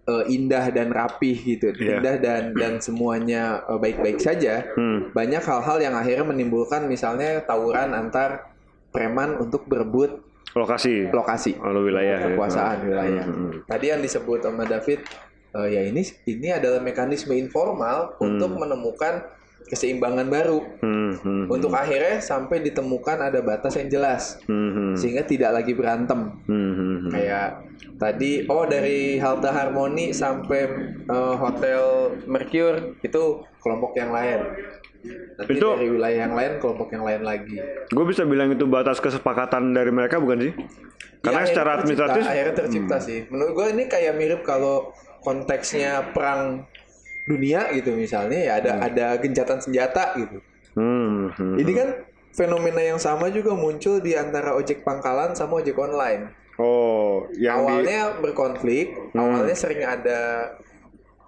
eh, 0.07 0.23
indah 0.31 0.71
dan 0.71 0.87
rapih 0.89 1.35
gitu, 1.35 1.75
Iya. 1.75 1.99
indah 1.99 2.15
dan 2.17 2.43
dan 2.55 2.73
semuanya 2.79 3.63
eh, 3.67 3.75
baik-baik 3.75 4.19
saja. 4.19 4.63
Hmm. 4.75 5.11
Banyak 5.11 5.43
hal-hal 5.43 5.77
yang 5.81 5.95
akhirnya 5.95 6.23
menimbulkan 6.25 6.87
misalnya 6.87 7.43
tawuran 7.43 7.91
antar 7.91 8.51
preman 8.87 9.35
untuk 9.37 9.67
berebut 9.67 10.23
Lokasi. 10.55 11.11
lokasi 11.11 11.59
Kalau 11.59 11.83
wilayah. 11.83 12.17
ya. 12.17 12.27
kekuasaan 12.33 12.77
wilayah. 12.87 13.25
Hmm. 13.27 13.51
Tadi 13.67 13.85
yang 13.91 13.99
disebut 13.99 14.41
sama 14.41 14.63
David, 14.63 15.03
eh, 15.57 15.67
ya 15.69 15.81
ini 15.83 15.99
ini 16.25 16.47
adalah 16.49 16.77
mekanisme 16.79 17.33
informal 17.33 18.13
untuk 18.19 18.53
menemukan 18.53 19.25
keseimbangan 19.65 20.27
baru. 20.27 20.59
Hmm. 20.79 21.11
Hmm. 21.17 21.45
Untuk 21.49 21.73
akhirnya 21.73 22.21
sampai 22.21 22.61
ditemukan 22.61 23.19
ada 23.19 23.41
batas 23.41 23.75
yang 23.75 23.89
jelas 23.89 24.39
Hmm. 24.45 24.95
sehingga 24.95 25.21
tidak 25.21 25.51
lagi 25.53 25.73
berantem. 25.73 26.39
Hmm. 26.45 26.71
Hmm. 26.71 27.09
Kayak 27.09 27.67
tadi 27.97 28.45
oh 28.45 28.63
dari 28.63 29.17
halte 29.17 29.49
Harmoni 29.49 30.13
sampai 30.13 30.61
eh, 31.03 31.35
hotel 31.35 32.15
Mercure 32.23 32.95
itu 33.01 33.23
kelompok 33.59 33.91
yang 33.95 34.09
lain. 34.09 34.39
Nanti 35.37 35.51
Itu- 35.53 35.71
dari 35.73 35.87
wilayah 35.89 36.19
yang 36.25 36.35
lain 36.35 36.51
kelompok 36.57 36.89
yang 36.89 37.03
lain 37.03 37.21
lagi. 37.21 37.59
Gue 37.87 38.05
bisa 38.07 38.23
bilang 38.23 38.49
itu 38.49 38.65
batas 38.65 38.97
kesepakatan 38.97 39.71
dari 39.71 39.91
mereka 39.91 40.17
bukan 40.17 40.41
sih? 40.41 40.53
Karena 41.17 41.43
Ya, 41.43 41.47
secara 41.47 41.71
tercipta- 41.75 42.07
administratif 42.07 42.23
akhirnya 42.23 42.55
tercipta 42.55 42.97
sih. 42.99 43.19
Menurut 43.27 43.51
gue 43.53 43.67
ini 43.73 43.83
kayak 43.85 44.13
mirip 44.15 44.41
kalau 44.41 44.91
konteksnya 45.27 46.15
perang 46.15 46.63
dunia 47.27 47.67
gitu 47.75 47.91
misalnya 47.91 48.39
ya 48.39 48.53
ada 48.63 48.71
ada 48.79 49.05
gencatan 49.19 49.59
senjata 49.59 50.15
gitu. 50.15 50.39
Hmm. 50.79 51.27
Hmm. 51.35 51.59
Ini 51.59 51.71
kan 51.75 51.89
fenomena 52.31 52.79
yang 52.79 52.95
sama 52.95 53.27
juga 53.27 53.51
muncul 53.51 53.99
di 53.99 54.15
antara 54.15 54.55
ojek 54.55 54.87
pangkalan 54.87 55.35
sama 55.35 55.59
ojek 55.59 55.75
online. 55.75 56.31
oh 56.57 57.29
yang 57.37 57.61
di 57.61 57.69
awalnya 57.69 58.17
berkonflik, 58.17 58.97
awalnya 59.13 59.53
sering 59.53 59.85
ada 59.85 60.21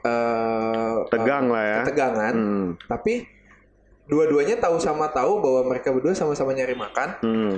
eh, 0.01 0.95
Tegang 1.11 1.53
lah 1.53 1.61
ya. 1.61 1.77
ketegangan, 1.85 2.33
Hmm. 2.33 2.69
tapi 2.89 3.29
dua-duanya 4.09 4.57
tahu 4.57 4.81
sama 4.81 5.05
tahu 5.13 5.37
bahwa 5.37 5.69
mereka 5.69 5.93
berdua 5.93 6.17
sama-sama 6.17 6.57
nyari 6.57 6.73
makan 6.73 7.09
Hmm. 7.21 7.53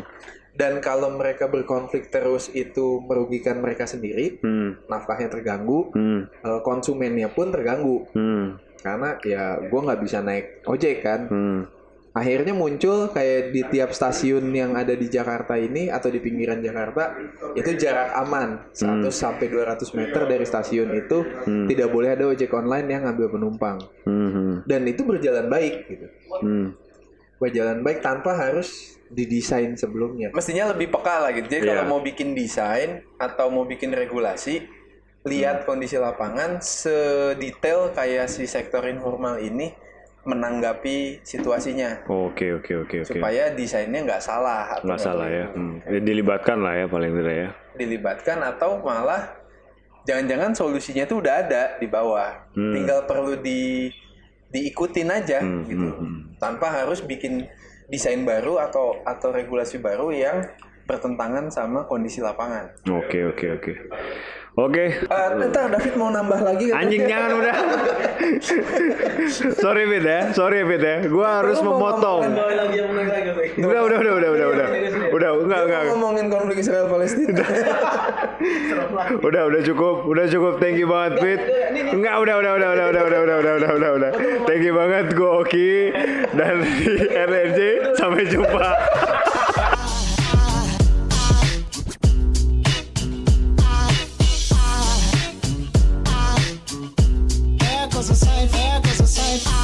Dan 0.51 0.83
kalau 0.83 1.15
mereka 1.15 1.47
berkonflik 1.47 2.11
terus 2.11 2.51
itu 2.51 2.99
merugikan 3.01 3.59
mereka 3.59 3.87
sendiri, 3.87 4.37
Hmm. 4.43 4.75
nafkahnya 4.85 5.31
terganggu, 5.31 5.91
Hmm. 5.95 6.27
eh, 6.27 6.59
konsumennya 6.61 7.31
pun 7.31 7.49
terganggu 7.49 8.07
Hmm. 8.11 8.59
karena 8.83 9.15
ya 9.23 9.43
gua 9.71 9.79
nggak 9.87 10.01
bisa 10.03 10.19
naik 10.19 10.65
ojek 10.67 11.01
kan. 11.01 11.21
Hmm. 11.27 11.61
Akhirnya 12.11 12.51
muncul 12.51 13.07
kayak 13.07 13.55
di 13.55 13.63
tiap 13.71 13.95
stasiun 13.95 14.51
yang 14.51 14.75
ada 14.75 14.91
di 14.91 15.07
Jakarta 15.07 15.55
ini 15.55 15.87
atau 15.87 16.11
di 16.11 16.19
pinggiran 16.19 16.59
Jakarta 16.59 17.15
itu 17.55 17.71
jarak 17.79 18.11
aman 18.19 18.67
100 18.75 19.15
sampai 19.15 19.47
200 19.47 19.95
meter 19.95 20.27
dari 20.27 20.43
stasiun 20.43 20.91
itu 20.91 21.23
tidak 21.71 21.87
boleh 21.87 22.11
ada 22.11 22.27
ojek 22.27 22.51
online 22.51 22.91
yang 22.91 23.07
ngambil 23.07 23.31
penumpang 23.31 23.79
Hmm. 24.03 24.59
dan 24.67 24.83
itu 24.83 25.07
berjalan 25.07 25.47
baik 25.47 25.87
gitu. 25.87 26.07
Hmm. 26.43 26.75
Berjalan 27.39 27.79
baik 27.79 28.03
tanpa 28.03 28.35
harus 28.35 28.99
didesain 29.11 29.75
sebelumnya. 29.75 30.31
Mestinya 30.31 30.71
lebih 30.71 30.87
peka 30.87 31.21
lah 31.21 31.31
gitu. 31.31 31.47
Jadi 31.47 31.61
Iya. 31.61 31.69
kalau 31.73 31.83
mau 31.89 32.01
bikin 32.01 32.31
desain 32.31 32.89
atau 33.15 33.47
mau 33.47 33.63
bikin 33.63 33.91
regulasi, 33.91 34.63
lihat 35.21 35.63
kondisi 35.63 35.95
lapangan 35.95 36.57
sedetail 36.59 37.91
kayak 37.91 38.25
si 38.25 38.43
sektor 38.43 38.81
informal 38.83 39.37
ini 39.37 39.69
menanggapi 40.21 41.21
situasinya 41.21 42.05
Oke 42.05 42.53
oke 42.53 42.85
oke 42.85 42.95
oke. 43.01 43.09
supaya 43.09 43.49
desainnya 43.49 44.05
nggak 44.05 44.21
salah 44.21 44.77
Nggak 44.79 45.01
salah 45.01 45.25
ya. 45.25 45.45
Hmm. 45.49 45.81
Ya, 45.83 45.97
Dilibatkan 45.97 46.57
lah 46.57 46.73
ya 46.75 46.85
paling 46.85 47.11
tidak 47.15 47.35
ya. 47.35 47.49
dilibatkan 47.71 48.37
atau 48.43 48.77
malah 48.77 49.33
jangan-jangan 50.03 50.53
solusinya 50.53 51.05
itu 51.05 51.17
udah 51.17 51.41
ada 51.41 51.63
di 51.77 51.87
bawah 51.87 52.35
tinggal 52.53 53.05
perlu 53.05 53.33
di 53.37 53.89
diikutin 54.49 55.07
aja 55.07 55.39
gitu 55.63 55.87
tanpa 56.35 56.67
harus 56.69 56.99
bikin 56.99 57.47
desain 57.91 58.23
baru 58.23 58.55
atau 58.63 59.03
atau 59.03 59.29
regulasi 59.35 59.83
baru 59.83 60.15
yang 60.15 60.47
bertentangan 60.91 61.47
sama 61.47 61.87
kondisi 61.87 62.19
lapangan. 62.19 62.75
Oke 62.85 63.23
oke 63.25 63.45
oke. 63.53 63.73
Oke. 64.51 64.83
Eh, 64.99 65.27
ntar 65.47 65.71
David 65.71 65.95
mau 65.95 66.11
nambah 66.11 66.43
lagi. 66.43 66.75
Anjing 66.75 67.07
jangan 67.07 67.39
udah. 67.39 67.55
Sorry 69.55 69.87
Fit 69.87 70.03
ya, 70.03 70.19
sorry 70.31 70.67
Fit 70.67 70.83
ya. 70.83 71.07
Gua 71.07 71.39
harus 71.39 71.55
Lu 71.57 71.71
memotong. 71.71 72.19
ngomongin- 72.27 72.59
Udah 73.63 73.81
udah 73.81 73.97
udah 73.97 74.13
udah 74.13 74.29
udah 74.29 74.47
udah. 74.49 74.67
Udah 75.09 75.29
enggak 75.37 75.59
enggak. 75.61 75.83
ngomongin 75.87 76.25
konflik 76.27 76.57
Israel 76.59 76.91
Palestina. 76.91 77.39
Udah 79.21 79.41
udah 79.47 79.61
cukup, 79.63 79.95
udah 80.05 80.25
cukup. 80.27 80.53
Thank 80.57 80.75
you 80.77 80.87
banget 80.89 81.13
Fit. 81.17 81.41
Enggak 81.89 82.15
udah 82.17 82.35
udah 82.37 82.51
udah 82.53 82.69
udah 82.69 82.85
udah 82.89 83.03
udah 83.07 83.19
udah 83.23 83.37
udah 83.39 83.53
udah 83.55 83.71
udah 83.71 83.89
udah. 83.93 84.11
Thank 84.43 84.63
you 84.63 84.75
banget 84.75 85.05
gua 85.13 85.29
Oki 85.39 85.95
dan 86.33 86.59
RRJ 87.23 87.59
sampai 87.95 88.27
jumpa. 88.27 88.67
goes 98.01 98.19
the. 98.19 98.49
I, 98.51 98.81
I, 98.83 98.97
the 98.97 99.05
same. 99.05 99.61